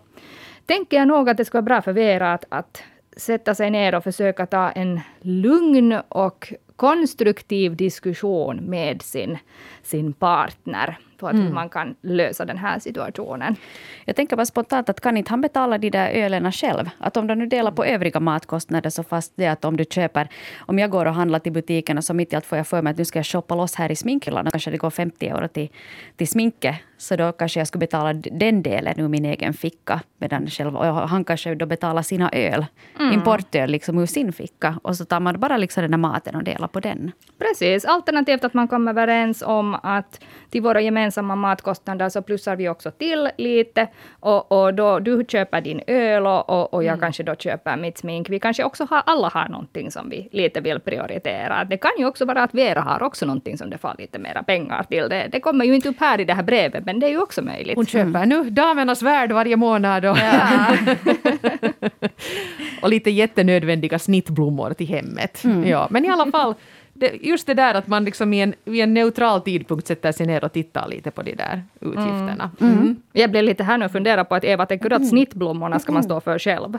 [0.67, 2.83] tänker jag nog att det skulle vara bra för Vera att, att
[3.17, 9.39] sätta sig ner och försöka ta en lugn och konstruktiv diskussion med sin,
[9.83, 11.47] sin partner på att mm.
[11.47, 13.57] hur man kan lösa den här situationen.
[14.05, 16.91] Jag tänker bara spontant att kan inte han betala de där ölerna själv?
[16.99, 20.29] Att om de nu delar på övriga matkostnader så fast det att om du köper,
[20.59, 22.83] om jag går och handlar till butiken och så mitt i allt får jag för
[22.83, 25.29] mig att nu ska jag shoppa loss här i sminkhyllan och kanske det går 50
[25.29, 25.69] euro till,
[26.17, 26.77] till sminket.
[26.99, 30.01] Så då kanske jag skulle betala den delen ur min egen ficka.
[30.19, 32.67] Medan själv, och han kanske då betalar sina öl,
[33.01, 33.13] mm.
[33.13, 34.79] importöl liksom ur sin ficka.
[34.83, 37.13] Och så tar man bara liksom den där maten och delar på den.
[37.39, 40.21] Precis, alternativt att man kommer överens om att
[40.53, 43.89] till våra gemensamma matkostnader så plussar vi också till lite.
[44.21, 48.31] Och, och då du köper din öl och, och, jag kanske då köper mitt smink.
[48.31, 51.65] Vi kanske också har, alla har någonting som vi lite vill prioritera.
[51.65, 54.43] Det kan ju också vara att Vera har också någonting som det får lite mera
[54.43, 55.09] pengar till.
[55.09, 57.23] Det, det kommer ju inte upp här i det här brevet, men det är ju
[57.23, 57.77] också möjligt.
[57.77, 60.05] Hon köper nu Damernas Värld varje månad.
[60.05, 60.17] Och,
[62.83, 65.43] och lite jättenödvändiga snittblommor till hemmet.
[65.65, 66.55] Ja, men i alla fall,
[67.03, 70.27] det, just det där att man liksom i en, vid en neutral tidpunkt sätter sig
[70.27, 72.51] ner och tittar lite på de där utgifterna.
[72.61, 72.97] Mm.
[73.13, 75.93] Jag blev lite här nu och funderar på att Eva, tänker du att snittblommorna ska
[75.93, 76.79] man stå för själv?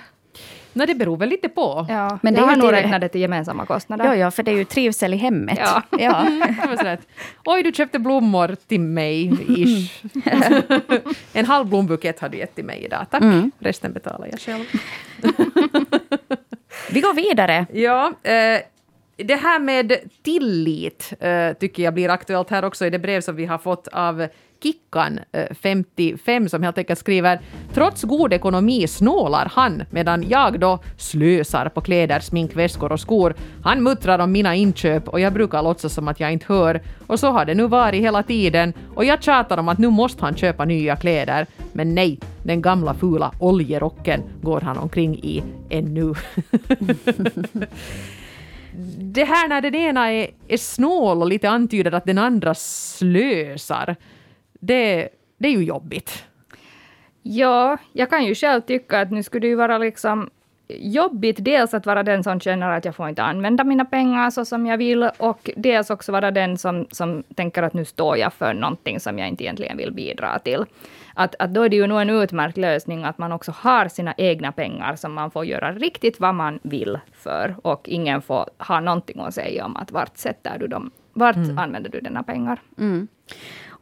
[0.74, 1.86] No, det beror väl lite på.
[1.90, 4.06] Ja, Men det jag är har nog till- räknat det till gemensamma kostnader.
[4.06, 5.60] Ja, ja, för det är ju trivsel i hemmet.
[5.62, 5.82] Ja.
[6.00, 6.28] Ja.
[7.46, 10.04] Oj, du köpte blommor till mig, ish.
[11.34, 13.06] en halv blombukett har du gett till mig idag.
[13.12, 13.24] Tack.
[13.60, 14.64] Resten betalar jag själv.
[16.92, 17.66] Vi går vidare.
[17.74, 18.60] Ja, eh,
[19.18, 23.36] det här med tillit eh, tycker jag blir aktuellt här också i det brev som
[23.36, 24.28] vi har fått av
[24.64, 27.42] Kickan, eh, 55, som helt enkelt skriver
[27.74, 33.36] Trots god ekonomi snålar han medan jag då slösar på kläder, smink, väskor och skor.
[33.64, 36.82] Han muttrar om mina inköp och jag brukar låtsas som att jag inte hör.
[37.08, 40.26] Och så har det nu varit hela tiden och jag tjatar om att nu måste
[40.26, 41.48] han köpa nya kläder.
[41.72, 46.14] Men nej, den gamla fula oljerocken går han omkring i ännu.
[48.98, 53.96] det här när den ena är, är snål och lite antyder att den andra slösar,
[54.60, 56.24] det, det är ju jobbigt.
[57.22, 60.30] Ja, jag kan ju själv tycka att nu skulle det ju vara liksom
[60.68, 64.46] jobbigt dels att vara den som känner att jag får inte använda mina pengar så
[64.46, 68.34] som jag vill och dels också vara den som, som tänker att nu står jag
[68.34, 70.66] för någonting som jag inte egentligen vill bidra till.
[71.14, 74.14] Att, att då är det ju nog en utmärkt lösning att man också har sina
[74.18, 78.80] egna pengar som man får göra riktigt vad man vill för och ingen får ha
[78.80, 82.62] någonting att säga om att vart sätter du dem, vart använder du dina pengar.
[82.78, 83.08] Mm.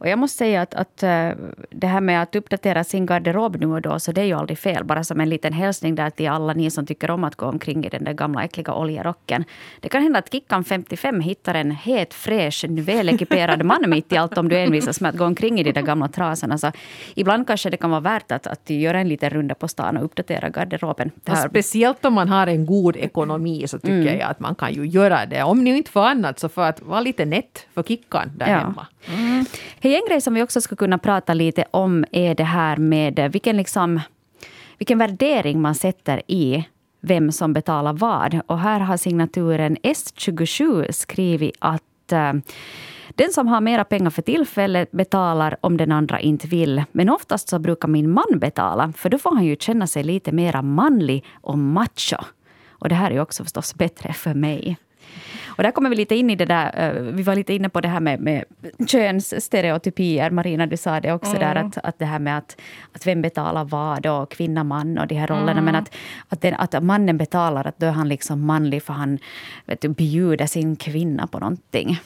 [0.02, 1.28] Och jag måste säga att, att eh,
[1.70, 4.58] det här med att uppdatera sin garderob nu och då, så det är ju aldrig
[4.58, 4.84] fel.
[4.84, 7.84] Bara som en liten hälsning där till alla ni som tycker om att gå omkring
[7.84, 9.44] i den där gamla äckliga oljerocken.
[9.80, 14.38] Det kan hända att Kickan 55 hittar en het, fräsch, välekiperad man mitt i allt
[14.38, 16.58] om du envisas med att gå omkring i de där gamla trasorna.
[16.58, 16.72] Så
[17.14, 20.04] ibland kanske det kan vara värt att, att göra en liten runda på stan och
[20.04, 21.10] uppdatera garderoben.
[21.28, 24.86] Och speciellt om man har en god ekonomi så tycker jag att man kan ju
[24.86, 25.42] göra det.
[25.42, 28.58] Om ni inte får annat så för att vara lite nätt för Kickan där Ja.
[28.58, 28.86] hemma.
[29.94, 33.56] En grej som vi också ska kunna prata lite om är det här med vilken,
[33.56, 34.00] liksom,
[34.78, 36.64] vilken värdering man sätter i
[37.00, 38.40] vem som betalar vad.
[38.46, 42.32] Och här har signaturen S27 skrivit att eh,
[43.08, 46.84] den som har mera pengar för tillfället betalar om den andra inte vill.
[46.92, 50.32] Men oftast så brukar min man betala, för då får han ju känna sig lite
[50.32, 52.16] mera manlig och macho.
[52.70, 54.76] Och det här är ju också förstås bättre för mig.
[55.56, 57.80] Och där kommer vi lite in i det där, eh, vi var lite inne på
[57.80, 58.44] det här med, med
[58.86, 60.30] könsstereotypier.
[60.30, 62.60] Marina, du sa det också där, att, att det här med att,
[62.92, 65.60] att vem betalar vad och kvinna, man och de här rollerna.
[65.60, 65.94] Men att,
[66.28, 69.18] att, den, att mannen betalar, att då är han liksom manlig för han
[69.66, 72.00] vet du, bjuder sin kvinna på någonting.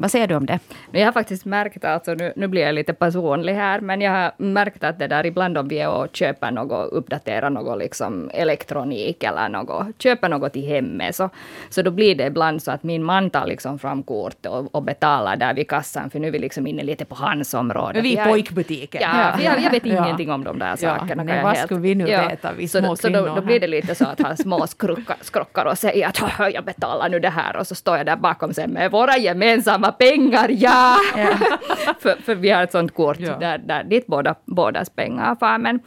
[0.00, 0.58] Vad säger du om det?
[0.92, 4.32] Jag har faktiskt märkt, alltså nu, nu blir jag lite personlig här, men jag har
[4.36, 9.22] märkt att det där ibland om vi är och köper något, uppdaterar något liksom elektronik
[9.22, 11.30] eller något, köper något till hemmet, så,
[11.70, 14.82] så då blir det ibland så att min man tar liksom fram kortet och, och
[14.82, 18.00] betalar där vid kassan, för nu är vi liksom inne lite på hans område.
[18.00, 19.02] Vi är pojkbutiken.
[19.02, 20.04] Ja, för jag, jag vet Ja.
[20.06, 21.34] ingenting om de där Ja, sakerna.
[21.34, 23.66] jag vad skulle vi nu veta, vi så, små då- så då, då blir det
[23.66, 27.28] lite så att han små skrockar, skrockar och säger att "Haha, jag betalar nu det
[27.30, 30.96] här och så står jag där bakom sen med våra gemensamma pengar, ja!
[32.00, 33.36] för, för vi har ett sånt kort Ja.
[33.40, 35.58] där, där dit båda, bådas pengar far.
[35.58, 35.80] Men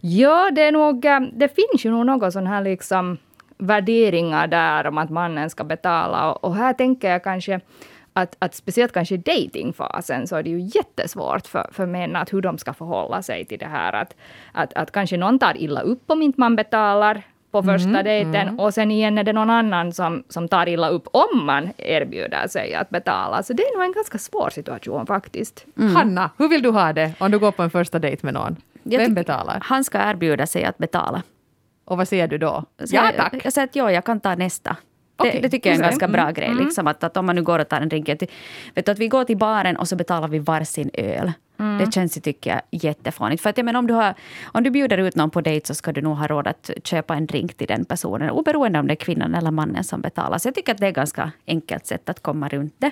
[0.00, 3.18] ja, det är nog, eh, det finns ju nog något sån här liksom
[3.62, 7.60] värderingar där om att mannen ska betala och, och här tänker jag kanske
[8.12, 12.32] att, att speciellt kanske i datingfasen så är det ju jättesvårt för, för män att
[12.32, 13.92] hur de ska förhålla sig till det här.
[13.92, 14.16] Att,
[14.52, 18.74] att, att kanske någon tar illa upp om inte man betalar på första dejten och
[18.74, 22.74] sen igen är det någon annan som, som tar illa upp om man erbjuder sig
[22.74, 23.42] att betala.
[23.42, 25.66] Så det är nog en ganska svår situation faktiskt.
[25.94, 28.56] Hanna, hur vill du ha det om du går på en första dejt med någon?
[28.82, 29.58] Vem betalar?
[29.62, 31.22] Han ska erbjuda sig att betala.
[31.92, 32.64] Och vad säger du då?
[32.84, 33.44] Så ja jag, tack.
[33.44, 34.76] Jag säger att ja, jag kan ta nästa.
[35.22, 36.54] Det, det tycker jag är en ganska bra grej.
[36.54, 38.08] Liksom, att, att om man nu går och tar en drink.
[38.08, 38.20] Vet
[38.74, 41.32] du, att vi går till baren och så betalar vi varsin öl.
[41.78, 43.42] Det känns ju, tycker jag, jättefånigt.
[43.42, 45.74] För att jag menar, om, du har, om du bjuder ut någon på dejt så
[45.74, 48.30] ska du nog ha råd att köpa en drink till den personen.
[48.30, 50.38] Oberoende om det är kvinnan eller mannen som betalar.
[50.38, 52.90] Så jag tycker att det är ett ganska enkelt sätt att komma runt det.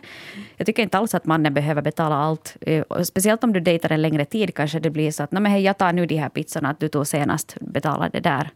[0.57, 2.57] Jag tycker inte alls att mannen behöver betala allt.
[2.61, 5.53] Eh, Speciellt om du dejtar en längre tid kanske det blir så att Nej, men
[5.53, 7.57] hej, jag tar nu de här pizzorna att du tog senast.
[7.61, 8.51] Betala det där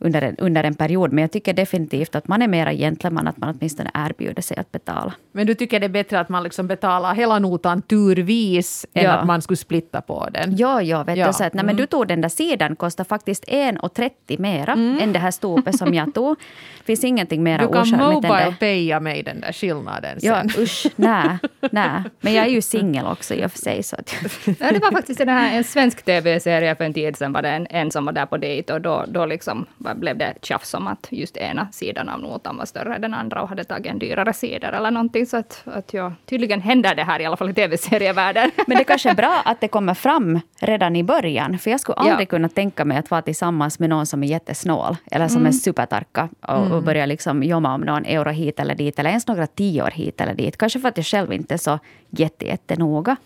[0.00, 1.12] under en, under en period.
[1.12, 4.72] Men jag tycker definitivt att man är mera gentleman, att man åtminstone erbjuder sig att
[4.72, 5.12] betala.
[5.32, 9.10] Men du tycker det är bättre att man liksom betalar hela notan turvis än Ja.
[9.12, 10.56] att man skulle splitta på den?
[10.56, 11.26] Ja, ja, vet Ja.
[11.26, 11.32] du.
[11.32, 15.18] Så att, nej, men du tog den där sidan, kostar faktiskt 1,30 mera än det
[15.18, 16.36] här stopet som jag tog.
[16.84, 18.56] finns ingenting mera Du kan ocharmigt än det.
[18.60, 20.62] paya mig den där skillnaden Ja, sen.
[20.62, 21.38] usch, nej,
[21.70, 22.02] nej.
[22.20, 23.82] Men jag är ju singel också i och för sig.
[23.82, 24.14] Så att,
[24.60, 27.48] Ja, det var faktiskt den här, en svensk tv-serie för en tid sedan var det
[27.50, 30.74] en, en som var där på dejt och då, då liksom var- blev det tjafs
[30.74, 33.86] om att just ena sidan av notan var större än den andra och hade tagit
[33.92, 35.26] en dyrare sida eller någonting.
[35.26, 38.50] Så att, att ja, tydligen händer det här i alla fall i tv-serievärlden.
[38.66, 41.58] Men det kanske är bra att det kommer fram redan i början.
[41.58, 42.10] För jag skulle Ja.
[42.10, 44.96] aldrig kunna tänka mig att vara tillsammans med någon som är jättesnål.
[45.10, 48.98] Eller som är supertarka och, och börja liksom jomma om någon euro hit eller dit.
[48.98, 50.56] Eller ens några tior hit eller dit.
[50.56, 51.78] Kanske för att jag själv inte är så
[52.10, 53.16] jätte, jättenoga.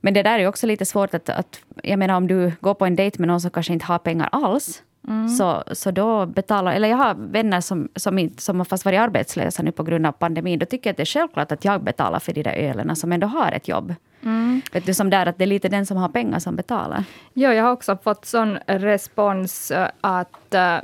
[0.00, 1.60] Men det där är också lite svårt att, att...
[1.82, 4.28] Jag menar om du går på en dejt med någon som kanske inte har pengar
[4.32, 4.82] alls.
[5.38, 6.72] Så, så då betalar...
[6.72, 10.12] Eller jag har vänner som, som, som har fast varit arbetslösa nu på grund av
[10.12, 10.58] pandemin.
[10.58, 13.12] Då tycker jag att det är självklart att jag betalar för de där ölerna som
[13.12, 13.94] ändå har ett jobb.
[14.72, 17.04] Vet du, som där att det är lite den som har pengar som betalar.
[17.32, 20.76] Ja, jag har också fått sån respons eh, att eh,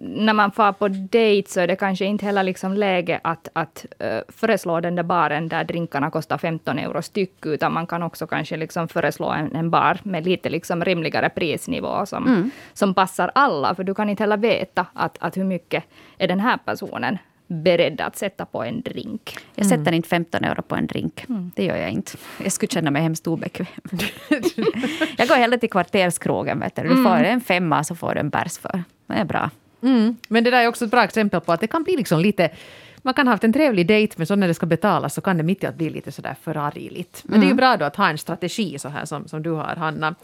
[0.00, 3.86] när man far på dejt så är det kanske inte heller liksom läge att, att
[4.04, 8.26] uh, föreslå den där baren där drinkarna kostar 15 euro styck, utan man kan också
[8.26, 13.74] kanske liksom föreslå en, en bar med lite liksom rimligare prisnivå som, som passar alla,
[13.74, 15.84] för du kan inte heller veta att, att hur mycket
[16.18, 17.18] är den här personen
[17.52, 19.36] beredd att sätta på en drink.
[19.54, 21.24] Jag sätter inte 15 euro på en drink.
[21.54, 22.12] Det gör jag inte.
[22.42, 23.66] Jag skulle känna mig hemskt obekväm.
[25.18, 26.60] jag går hellre till kvarterskrogen.
[26.60, 26.82] Vet du.
[26.82, 28.84] du får en femma så får du en bärs för.
[29.06, 29.50] Det är bra.
[29.82, 30.16] Mm.
[30.28, 32.50] Men det där är också ett bra exempel på att det kan bli liksom lite
[33.04, 35.36] man kan ha haft en trevlig dejt, men så när det ska betalas så kan
[35.36, 37.22] det mitt i att bli lite sådär förargligt.
[37.24, 39.50] Men det är ju bra då att ha en strategi så här som, som du
[39.50, 40.14] har, Hanna.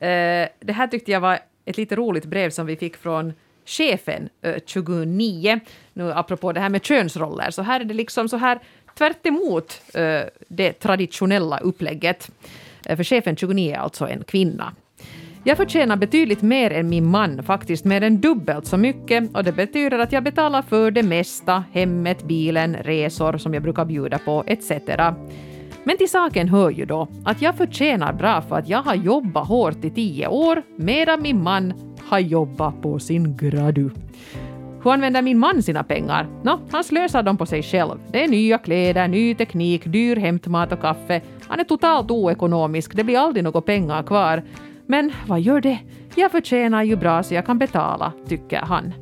[0.00, 3.32] Eh, det här tyckte jag var ett lite roligt brev som vi fick från
[3.64, 5.60] chefen eh, 29.
[5.92, 8.58] Nu apropå det här med könsroller, så här är det liksom så här
[8.94, 12.30] tvärt emot eh, det traditionella upplägget.
[12.86, 14.72] Eh, för chefen 29 är alltså en kvinna.
[15.44, 19.52] Jag förtjänar betydligt mer än min man, faktiskt mer än dubbelt så mycket och det
[19.52, 24.44] betyder att jag betalar för det mesta, hemmet, bilen, resor som jag brukar bjuda på
[24.46, 24.70] etc.
[25.84, 29.48] Men till saken hör ju då att jag förtjänar bra för att jag har jobbat
[29.48, 31.72] hårt i tio år medan min man
[32.08, 33.90] har jobbat på sin gradu.
[34.84, 36.26] Hur använder min man sina pengar?
[36.42, 37.98] Nå, han slösar dem på sig själv.
[38.12, 41.20] Det är nya kläder, ny teknik, dyr hämtmat och kaffe.
[41.48, 44.42] Han är totalt oekonomisk, det blir aldrig några pengar kvar.
[44.90, 45.78] Men vad gör det?
[46.14, 48.94] Jag förtjänar ju bra så jag kan betala, tycker han.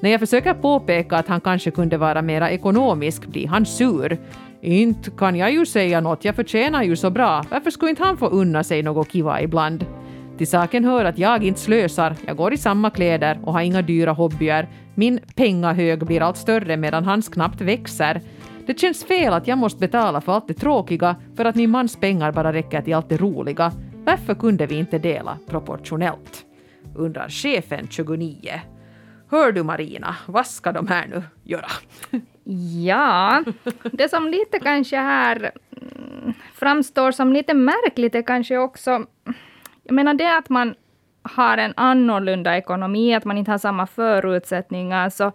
[0.00, 4.18] När jag försöker påpeka att han kanske kunde vara mera ekonomisk blir han sur.
[4.60, 7.44] Inte kan jag ju säga något, jag förtjänar ju så bra.
[7.50, 9.86] Varför skulle inte han få unna sig något kiva ibland?
[10.38, 13.82] Till saken hör att jag inte slösar, jag går i samma kläder och har inga
[13.82, 14.68] dyra hobbyer.
[14.94, 18.20] Min pengahög blir allt större medan hans knappt växer.
[18.66, 21.96] Det känns fel att jag måste betala för allt det tråkiga för att min mans
[21.96, 23.72] pengar bara räcker till allt det roliga.
[24.06, 26.44] Varför kunde vi inte dela proportionellt?
[26.94, 28.60] Undrar chefen 29.
[29.30, 31.68] Hör du Marina, vad ska de här nu göra?
[32.84, 33.44] Ja,
[33.92, 35.50] det som lite kanske här
[35.82, 39.06] mm, framstår som lite märkligt är kanske också...
[39.82, 40.74] Jag menar det att man
[41.22, 45.32] har en annorlunda ekonomi, att man inte har samma förutsättningar, så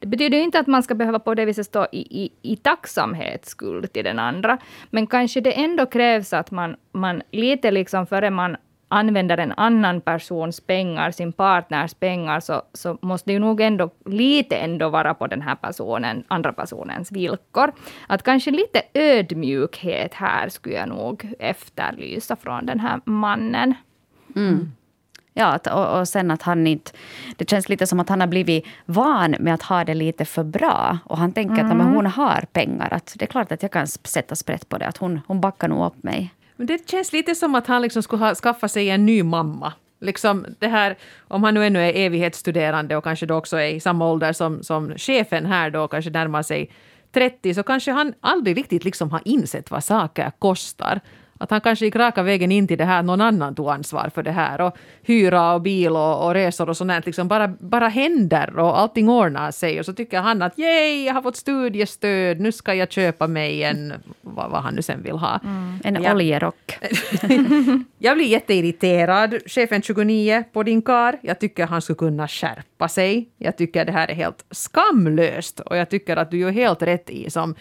[0.00, 3.92] det betyder inte att man ska behöva på det viset stå i, i, i tacksamhetsskuld
[3.92, 4.58] till den andra.
[4.90, 8.56] Men kanske det ändå krävs att man, man lite liksom före man
[8.88, 13.90] använder en annan persons pengar, sin partners pengar, så, så måste det ju nog ändå
[14.04, 17.72] lite ändå vara på den här personen, andra personens villkor.
[18.06, 23.74] Att kanske lite ödmjukhet här skulle jag nog efterlysa från den här mannen.
[24.36, 24.72] Mm.
[25.34, 26.92] Ja, och, och sen att han inte...
[27.36, 30.44] Det känns lite som att han har blivit van med att ha det lite för
[30.44, 30.98] bra.
[31.04, 32.88] Och han tänker att men hon har pengar.
[32.92, 34.86] Att det är klart att jag kan sätta sprätt på det.
[34.86, 36.34] Att hon, hon backar nog upp mig.
[36.56, 39.72] Men det känns lite som att han liksom skulle ha skaffat sig en ny mamma.
[40.00, 43.80] Liksom det här, om han nu ännu är evighetsstuderande och kanske då också är i
[43.80, 46.70] samma ålder som, som chefen här då, kanske närmar sig
[47.12, 51.00] 30, så kanske han aldrig riktigt liksom har insett vad saker kostar.
[51.42, 54.22] Att han kanske gick raka vägen in till det här, någon annan tog ansvar för
[54.22, 54.60] det här.
[54.60, 59.08] Och hyra och bil och, och resor och sånt liksom bara, bara händer och allting
[59.08, 59.78] ordnar sig.
[59.80, 63.62] Och så tycker han att yay, jag har fått studiestöd, nu ska jag köpa mig
[63.62, 65.40] en, vad, vad han nu sen vill ha.
[65.84, 66.12] En Ja.
[66.14, 66.78] oljerock.
[67.98, 71.18] Jag blir jätteirriterad, chefen 29, på din kar.
[71.22, 73.28] Jag tycker han skulle kunna skärpa sig.
[73.38, 77.10] Jag tycker det här är helt skamlöst och jag tycker att du gör helt rätt
[77.10, 77.54] i som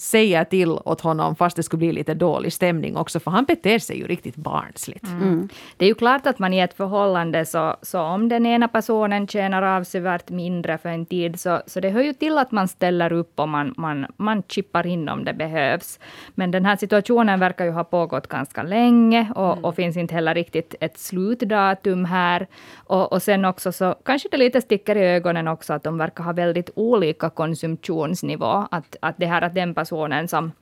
[0.00, 3.78] säger till åt honom fast det skulle bli lite dålig stämning också, för han beter
[3.78, 5.04] sig ju riktigt barnsligt.
[5.04, 5.48] Mm.
[5.76, 9.26] Det är ju klart att man i ett förhållande, så, så om den ena personen
[9.26, 13.12] tjänar avsevärt mindre för en tid, så, så det hör ju till att man ställer
[13.12, 15.98] upp och man, man, man chippar in om det behövs.
[16.34, 19.64] Men den här situationen verkar ju ha pågått ganska länge och, mm.
[19.64, 22.46] och finns inte heller riktigt ett slutdatum här.
[22.76, 26.24] Och, och sen också så kanske det lite sticker i ögonen också att de verkar
[26.24, 28.66] ha väldigt olika konsumtionsnivå.
[28.70, 29.87] Att, att det här att den personen
[30.28, 30.52] som,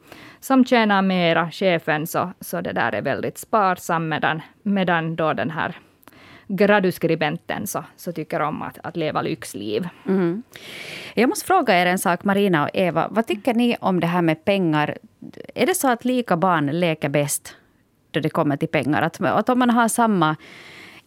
[0.41, 5.51] som tjänar mera, chefen, så, så det där är väldigt sparsam, medan, medan då den
[5.51, 5.77] här
[6.49, 9.89] graduskribenten så, så tycker om att, att leva lyxliv.
[10.07, 10.43] Mm.
[11.15, 13.09] Jag måste fråga er en sak, Marina och Eva.
[13.11, 14.99] Vad tycker ni om det här med pengar?
[15.55, 17.57] Är det så att lika barn leker bäst
[18.11, 19.03] då det kommer till pengar?
[19.03, 20.37] Att, att om man har samma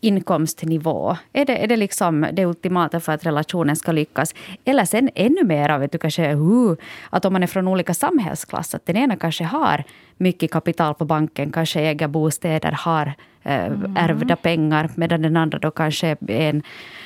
[0.01, 1.17] inkomstnivå?
[1.33, 4.35] Är det, är det liksom det ultimata för att relationen ska lyckas?
[4.65, 6.75] Eller sen ännu mer, du, kanske uh,
[7.09, 9.83] att om man är från olika samhällsklasser, att den ena kanske har
[10.17, 13.97] mycket kapital på banken, kanske äger bostäder, har eh, mm.
[13.97, 16.63] ärvda pengar, medan den andra då kanske är en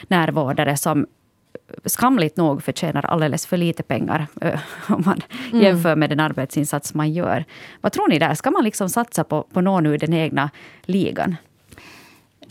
[0.07, 1.07] närvårdare som
[1.85, 5.63] skamligt nog förtjänar alldeles för lite pengar eh, om man mm.
[5.63, 7.45] jämför med den arbetsinsats man gör.
[7.81, 8.33] Vad tror ni där?
[8.33, 10.49] Ska man liksom satsa på, på någon ur den egna
[10.81, 11.35] ligan?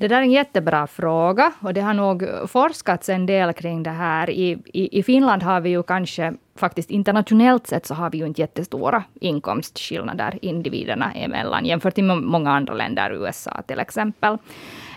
[0.02, 3.90] Det där är en jättebra fråga och det har nog forskats en del kring det
[3.90, 4.30] här.
[4.30, 8.26] I, i, I Finland har vi ju kanske, faktiskt internationellt sett, så har vi ju
[8.26, 14.38] inte jättestora inkomstskillnader individerna emellan jämfört med många andra länder, USA till exempel.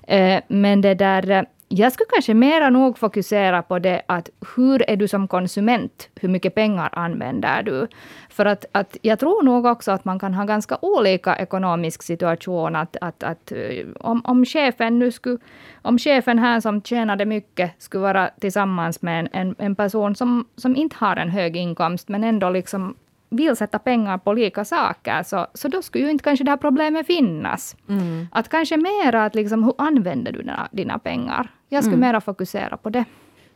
[0.07, 4.95] Eh, men det där jag skulle kanske mera nog fokusera på det att hur är
[4.95, 6.09] du som konsument?
[6.15, 7.87] Hur mycket pengar använder du?
[8.29, 12.75] För att, att jag tror nog också att man kan ha ganska olika ekonomisk situation.
[12.75, 15.37] Att, att, att eh, om, om chefen nu skulle,
[15.81, 20.75] om chefen här som tjänade mycket skulle vara tillsammans med en, en person som, som
[20.75, 22.95] inte har en hög inkomst, men ändå liksom
[23.29, 26.57] vill sätta pengar på lika saker, så, så då skulle ju inte kanske det här
[26.57, 27.75] problemet finnas.
[27.89, 28.27] Mm.
[28.31, 31.49] Att kanske mera att liksom, hur använder du dina, dina pengar?
[31.75, 32.07] Jag skulle mm.
[32.07, 33.05] mera fokusera på det.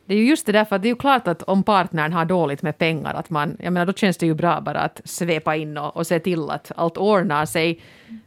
[0.06, 2.24] Det är ju just det där, för det är ju klart att om partnern har
[2.24, 5.56] dåligt med pengar, att man, jag menar, då känns det ju bra bara att svepa
[5.56, 7.80] in och, och se till att allt ordnar sig.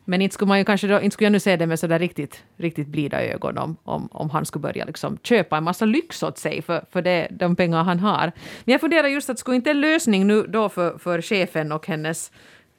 [0.05, 1.99] Men inte skulle man ju kanske då, inte skulle jag nu se det med sådär
[1.99, 6.23] riktigt, riktigt blida ögon om, om, om han skulle börja liksom köpa en massa lyx
[6.23, 8.31] åt sig för, för det, de pengar han har.
[8.65, 11.87] Men jag funderar just att skulle inte en lösning nu då för, för chefen och
[11.87, 12.31] hennes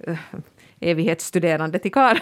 [0.08, 0.16] uh,
[0.84, 2.20] evighetsstuderande till kar.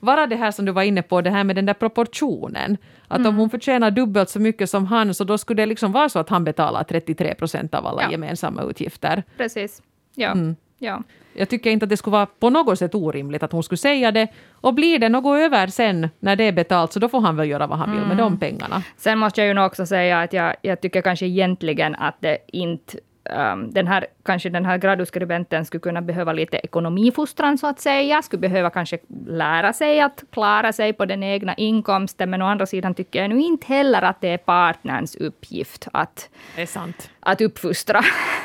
[0.00, 2.76] vara det här som du var inne på, det här med den där proportionen.
[3.08, 3.28] Att mm.
[3.28, 6.18] om hon förtjänar dubbelt så mycket som han, så då skulle det liksom vara så
[6.18, 8.10] att han betalar 33 procent av alla ja.
[8.10, 9.22] gemensamma utgifter.
[9.36, 9.82] Precis.
[10.14, 10.30] Ja.
[10.30, 10.56] Mm.
[10.78, 11.02] ja.
[11.34, 14.10] Jag tycker inte att det skulle vara på något sätt orimligt att hon skulle säga
[14.12, 14.28] det.
[14.50, 17.48] Och blir det något över sen när det är betalt, så då får han väl
[17.48, 18.08] göra vad han vill mm.
[18.08, 18.82] med de pengarna.
[18.96, 22.38] Sen måste jag ju nog också säga att jag, jag tycker kanske egentligen att det
[22.46, 22.98] inte
[23.30, 28.22] um, den här, kanske den här graduskribenten skulle kunna behöva lite ekonomifostran så att säga,
[28.22, 32.66] skulle behöva kanske lära sig att klara sig på den egna inkomsten, men å andra
[32.66, 37.10] sidan tycker jag nu inte heller att det är partnerns uppgift att, det är sant.
[37.20, 38.00] att uppfostra.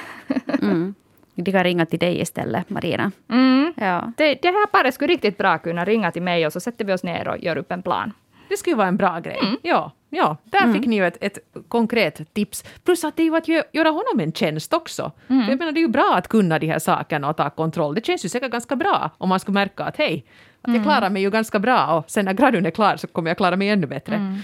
[0.61, 0.95] mm.
[1.35, 3.11] De kan ringa till dig istället, Marina.
[3.29, 3.73] Mm.
[3.77, 4.11] Ja.
[4.17, 6.93] Det, det här paret skulle riktigt bra kunna ringa till mig och så sätter vi
[6.93, 8.13] oss ner och gör upp en plan.
[8.49, 9.39] Det skulle vara en bra grej.
[9.41, 9.57] Mm.
[9.61, 10.73] Ja, ja, där mm.
[10.73, 12.63] fick ni ju ett, ett, konkret tips.
[12.83, 15.11] Plus att det är ju att göra honom en tjänst också.
[15.27, 15.49] Mm.
[15.49, 17.95] Jag menar, det är ju bra att kunna de här sakerna och ta kontroll.
[17.95, 20.25] Det känns ju säkert ganska bra om man skulle märka att hej,
[20.61, 20.83] att jag mm.
[20.83, 23.55] klarar mig ju ganska bra och sen när gradun är klar så kommer jag klara
[23.55, 24.15] mig ännu bättre.
[24.15, 24.39] Mm.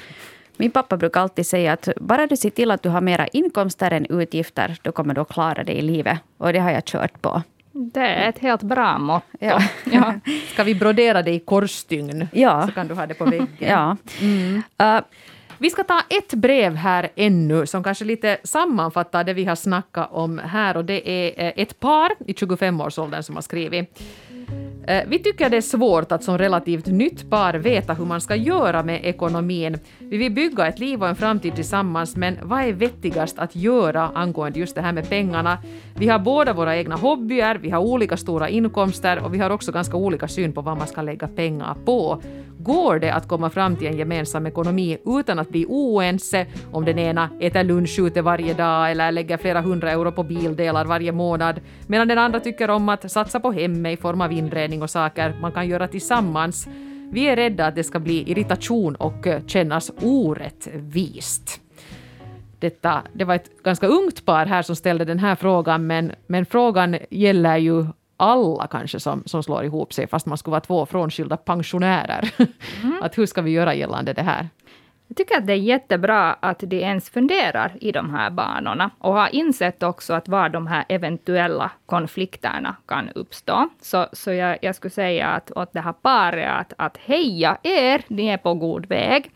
[0.58, 3.92] Min pappa brukar alltid säga att bara du ser till att du har mera inkomster
[3.92, 6.20] än utgifter, då kommer du att klara dig i livet.
[6.38, 7.42] Och det har jag kört på.
[7.76, 9.26] Det är ett helt bra motto.
[9.40, 9.60] Ja.
[9.92, 10.14] ja.
[10.54, 12.28] Ska vi brodera det i korsstygn?
[12.34, 12.68] Ja.
[12.68, 13.48] Så kan du ha det på väggen.
[13.58, 13.98] ja.
[14.22, 14.64] Mm.
[14.82, 15.02] Uh,
[15.58, 20.10] vi ska ta ett brev här ännu som kanske lite sammanfattar det vi har snackat
[20.12, 24.02] om här och det är eh, ett par i 25-årsåldern som har skrivit.
[24.88, 28.36] Eh, vi tycker det är svårt att som relativt nytt par veta hur man ska
[28.36, 29.78] göra med ekonomin.
[30.00, 34.12] Vi vill bygga ett liv och en framtid tillsammans, men vad är vettigast att göra
[34.16, 35.58] angående just det här med pengarna?
[35.96, 39.72] Vi har båda våra egna hobbyer, vi har olika stora inkomster och vi har också
[39.72, 42.22] ganska olika syn på vad man ska lägga pengar på.
[42.60, 47.00] Går det att komma fram till en gemensam ekonomi utan att bli oense om den
[47.00, 51.62] ena äter lunch ute varje dag eller lägger flera hundra euro på bildelar varje månad,
[51.88, 55.34] medan den andra tycker om att satsa på hemmet i form av inredning och saker
[55.42, 56.68] man kan göra tillsammans.
[57.12, 61.62] Vi är rädda att det ska bli irritation och kännas orättvist.
[62.60, 66.46] Detta, det var ett ganska ungt par här som ställde den här frågan, men, men
[66.46, 67.86] frågan gäller ju
[68.18, 72.32] alla kanske som, som slår ihop sig, fast man skulle vara två frånskilda pensionärer.
[72.84, 73.04] Mm.
[73.04, 74.50] att hur ska vi göra gällande det här?
[75.14, 79.36] Tycker att det är jättebra att de ens funderar i de här banorna och har
[79.36, 83.70] insett också att var de här eventuella konflikterna kan uppstå.
[83.82, 88.02] Så, så jag, jag skulle säga att åt det här paret att, att heja er,
[88.08, 89.32] ni är på god väg.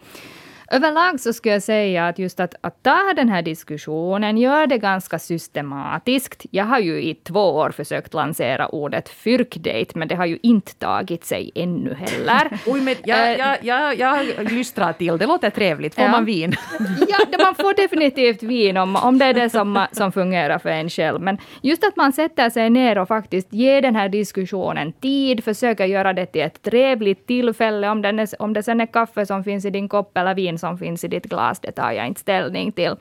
[0.72, 4.78] Överlag så skulle jag säga att just att, att ta den här diskussionen, gör det
[4.78, 6.46] ganska systematiskt.
[6.52, 10.76] Jag har ju i två år försökt lansera ordet fyrkdate, men det har ju inte
[10.76, 12.60] tagit sig ännu heller.
[12.68, 15.18] Oj, men jag, jag, jag, jag lystrar till.
[15.18, 15.96] Det låter trevligt.
[15.96, 16.12] Får Ja.
[16.12, 16.54] man vin?
[17.08, 20.90] Ja, man får definitivt vin om, om det är det som, som fungerar för en
[20.90, 21.22] själv.
[21.22, 25.86] Men just att man sätter sig ner och faktiskt ger den här diskussionen tid, försöker
[25.86, 27.90] göra det till ett trevligt tillfälle.
[27.90, 30.57] Om, den är, om det sen är kaffe som finns i din kopp eller vin
[30.60, 32.96] som finns i ditt glas, det tar jag inte ställning till.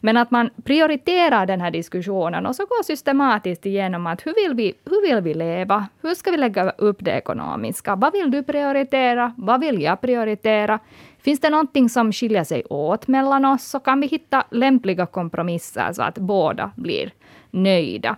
[0.00, 4.56] Men att man prioriterar den här diskussionen och så går systematiskt igenom att hur vill
[4.56, 5.86] vi, hur vill vi leva?
[6.02, 7.96] Hur ska vi lägga upp det ekonomiska?
[7.96, 9.34] Vad vill du prioritera?
[9.36, 10.78] Vad vill jag prioritera?
[11.18, 15.92] Finns det någonting som skiljer sig åt mellan oss så kan vi hitta lämpliga kompromisser
[15.92, 17.12] så att båda blir
[17.50, 18.16] nöjda.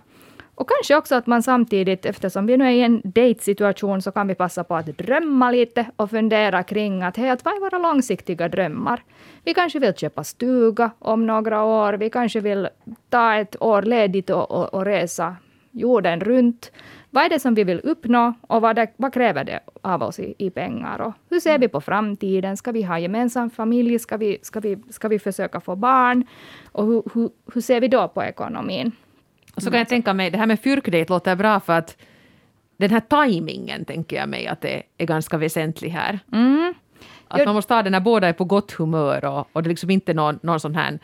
[0.55, 4.27] Och kanske också att man samtidigt, eftersom vi nu är i en dejtsituation, så kan
[4.27, 7.77] vi passa på att drömma lite och fundera kring att, hej, att vad är våra
[7.77, 9.03] långsiktiga drömmar?
[9.43, 11.93] Vi kanske vill köpa stuga om några år.
[11.93, 12.69] Vi kanske vill
[13.09, 15.35] ta ett år ledigt och, och, och resa
[15.71, 16.71] jorden runt.
[17.09, 20.19] Vad är det som vi vill uppnå och vad, det, vad kräver det av oss
[20.19, 21.01] i, i pengar?
[21.01, 22.57] Och hur ser vi på framtiden?
[22.57, 23.99] Ska vi ha gemensam familj?
[23.99, 26.23] Ska vi, ska vi, ska vi försöka få barn?
[26.71, 28.91] Och hur, hur, hur ser vi då på ekonomin?
[29.55, 31.97] Och så kan jag tänka mig, det här med fyrkdate låter bra för att
[32.77, 36.19] den här tajmingen tänker jag mig att det är ganska väsentlig här.
[36.33, 36.73] Mm.
[37.27, 39.67] Att Jo- man måste ha den när båda är på gott humör och, och det
[39.67, 40.99] är liksom inte någon, någon sån här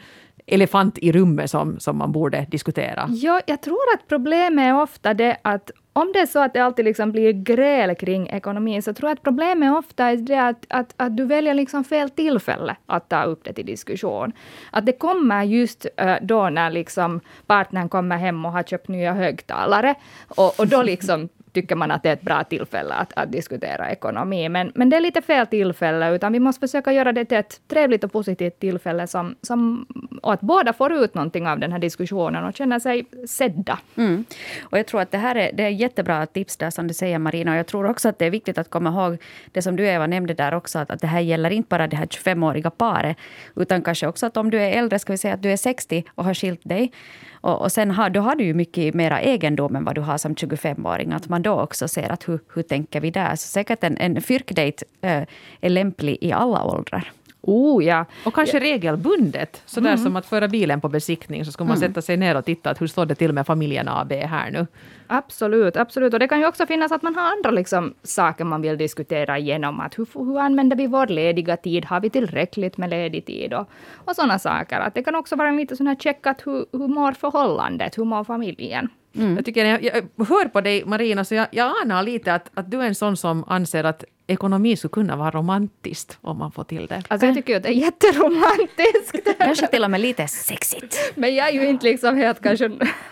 [0.47, 3.07] elefant i rummet som, som man borde diskutera.
[3.09, 6.59] Ja, jag tror att problemet är ofta det att om det är så att det
[6.59, 10.65] alltid liksom blir gräl kring ekonomin, så tror jag att problemet ofta är det att,
[10.69, 14.31] att, att du väljer liksom fel tillfälle att ta upp det till diskussion.
[14.71, 19.13] Att det kommer just eh, då när liksom partnern kommer hem och har köpt nya
[19.13, 19.95] högtalare,
[20.27, 23.91] och, och då liksom tycker man att det är ett bra tillfälle att, att diskutera
[23.91, 24.49] ekonomi.
[24.49, 27.61] Men, men det är lite fel tillfälle, utan vi måste försöka göra det till ett
[27.67, 29.85] trevligt och positivt tillfälle, som, som,
[30.21, 33.79] och att båda får ut någonting av den här diskussionen och känner sig sedda.
[33.95, 34.25] Mm.
[34.61, 37.19] Och jag tror att det här är, det är jättebra tips där som du säger
[37.19, 37.51] Marina.
[37.51, 39.17] Och jag tror också att det är viktigt att komma ihåg
[39.51, 40.79] det som du Eva nämnde där också.
[40.79, 43.17] Att, att det här gäller inte bara det här 25-åriga paret.
[43.55, 46.03] Utan kanske också att om du är äldre, ska vi säga att du är 60
[46.15, 46.91] och har skilt dig.
[47.41, 50.17] Och, och sen har, då har du ju mycket mera egendom än vad du har
[50.17, 51.11] som 25-åring.
[51.11, 53.35] Att man då också ser att hur, hur tänker vi där.
[53.35, 55.23] Så säkert en, en fyrkdejt eh,
[55.61, 57.11] är lämplig i alla åldrar.
[57.43, 58.05] Oh ja.
[58.25, 60.03] Och kanske regelbundet, sådär Mm.
[60.03, 62.81] som att föra bilen på besiktning, så ska man sätta sig ner och titta att
[62.81, 64.67] hur står det till med familjen AB här nu.
[65.07, 66.13] Absolut, absolut.
[66.13, 69.37] Och det kan ju också finnas att man har andra liksom, saker man vill diskutera
[69.37, 69.79] igenom.
[69.79, 71.85] Att hur, hur använder vi vår lediga tid?
[71.85, 73.53] Har vi tillräckligt med ledig tid?
[73.53, 74.79] Och, och sådana saker.
[74.79, 77.97] Att det kan också vara en lite sån här check att hur, hur mår förhållandet?
[77.97, 78.89] Hur mår familjen?
[79.13, 82.71] Jag, tycker, jag, jag hör på dig Marina, så jag, jag anar lite att, att
[82.71, 86.63] du är en sån som anser att ekonomi skulle kunna vara romantiskt om man får
[86.63, 87.03] till det.
[87.07, 89.37] Alltså jag tycker ju att det är jätteromantiskt.
[89.37, 91.11] Kanske till och med lite sexigt.
[91.15, 92.69] Men jag är ju inte liksom helt kanske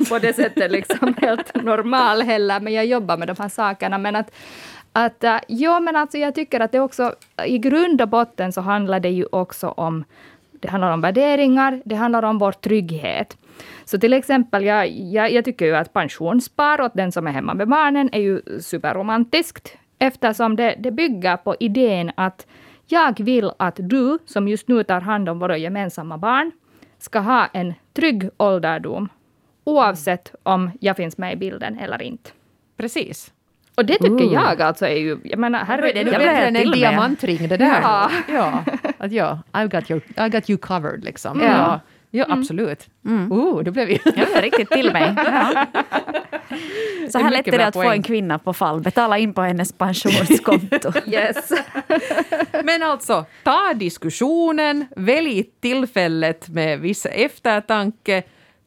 [0.09, 3.97] på det sättet liksom helt normal heller, men jag jobbar med de här sakerna.
[3.97, 4.31] Men att,
[4.93, 8.61] att äh, ja, men alltså jag tycker att det också, i grund och botten så
[8.61, 10.03] handlar det ju också om,
[10.59, 13.37] det handlar om värderingar, det handlar om vår trygghet.
[13.85, 17.53] Så till exempel, jag, jag, jag tycker ju att pensionsspar åt den som är hemma
[17.53, 22.47] med barnen är ju superromantiskt, eftersom det, det bygger på idén att
[22.87, 26.51] jag vill att du, som just nu tar hand om våra gemensamma barn,
[26.99, 29.09] ska ha en trygg ålderdom,
[29.63, 32.29] oavsett om jag finns med i bilden eller inte.
[32.77, 33.33] Precis.
[33.75, 34.33] Och det tycker Ooh.
[34.33, 36.05] jag alltså är ju, jag menar, Det är herregud.
[36.05, 37.81] nu jag än en diamantring det där.
[37.81, 38.11] Ja.
[38.27, 38.63] ja.
[38.99, 41.39] Att ja, I got, your, I got you covered liksom.
[41.39, 41.45] Ja.
[41.47, 41.79] Ja,
[42.11, 42.87] ja absolut.
[43.05, 43.31] Mm.
[43.31, 43.99] Oh, då blev vi...
[44.05, 45.13] Ja, det riktigt till mig.
[45.17, 45.65] Ja.
[47.11, 47.97] Så Det är här lätt är det att få poäng.
[47.97, 48.81] en kvinna på fall.
[48.81, 50.91] Betala in på hennes pensionskonto.
[51.05, 51.51] Yes.
[52.63, 58.23] Men alltså, ta diskussionen, välj tillfället med viss eftertanke,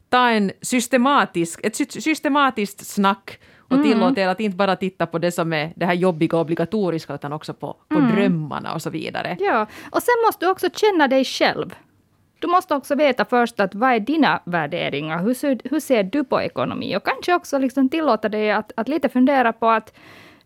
[0.09, 3.39] ta en systematisk, ett sy- systematiskt snack
[3.73, 6.41] och tillåt er att inte bara titta på det som är det här jobbiga och
[6.41, 9.37] obligatoriska utan också på, på drömmarna och så vidare.
[9.39, 11.75] Ja, och sen måste du också känna dig själv.
[12.39, 15.23] Du måste också veta först att vad är dina värderingar?
[15.23, 16.97] Hur ser, hur ser du på ekonomi?
[16.97, 19.93] Och kanske också liksom tillåta dig att, att lite fundera på att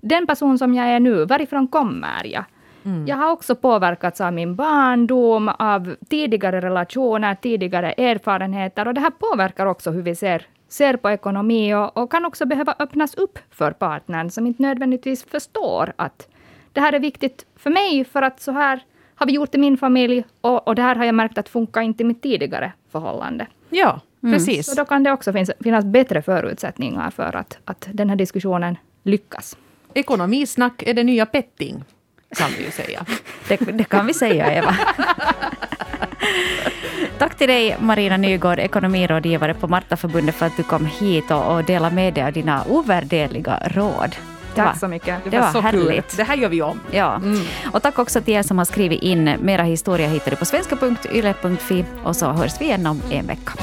[0.01, 2.43] den person som jag är nu, varifrån kommer jag?
[3.07, 8.87] Jag har också påverkats av min barndom, av tidigare relationer, tidigare erfarenheter.
[8.87, 12.45] Och det här påverkar också hur vi ser, ser på ekonomi och, och kan också
[12.45, 16.27] behöva öppnas upp för partnern som inte nödvändigtvis förstår att
[16.73, 18.83] det här är viktigt för mig för att så här
[19.15, 21.81] har vi gjort i min familj och, och det här har jag märkt att funkar
[21.81, 23.47] inte i mitt tidigare förhållande.
[23.69, 24.65] Ja, precis.
[24.67, 28.77] Så då kan det också finnas, finnas bättre förutsättningar för att, att den här diskussionen
[29.03, 29.57] lyckas.
[29.93, 31.83] Ekonomisnack är det nya petting,
[32.37, 33.05] kan vi ju säga.
[33.47, 34.75] Det, det kan vi säga, Eva.
[37.17, 41.63] Tack till dig, Marina Nygård, ekonomirådgivare på Martaförbundet, för att du kom hit och, och
[41.63, 44.09] delade med dig av dina ovärderliga råd.
[44.55, 45.23] Det Tack var- så mycket.
[45.23, 45.87] Det, Det var, var så härligt.
[46.09, 46.17] kul.
[46.17, 46.79] Det här gör vi om.
[46.91, 47.21] Ja.
[47.73, 49.23] Och tack också till er som har skrivit in.
[49.39, 53.53] Mera historia hittar du på svenska.yle.fi och så hörs vi igen om en vecka.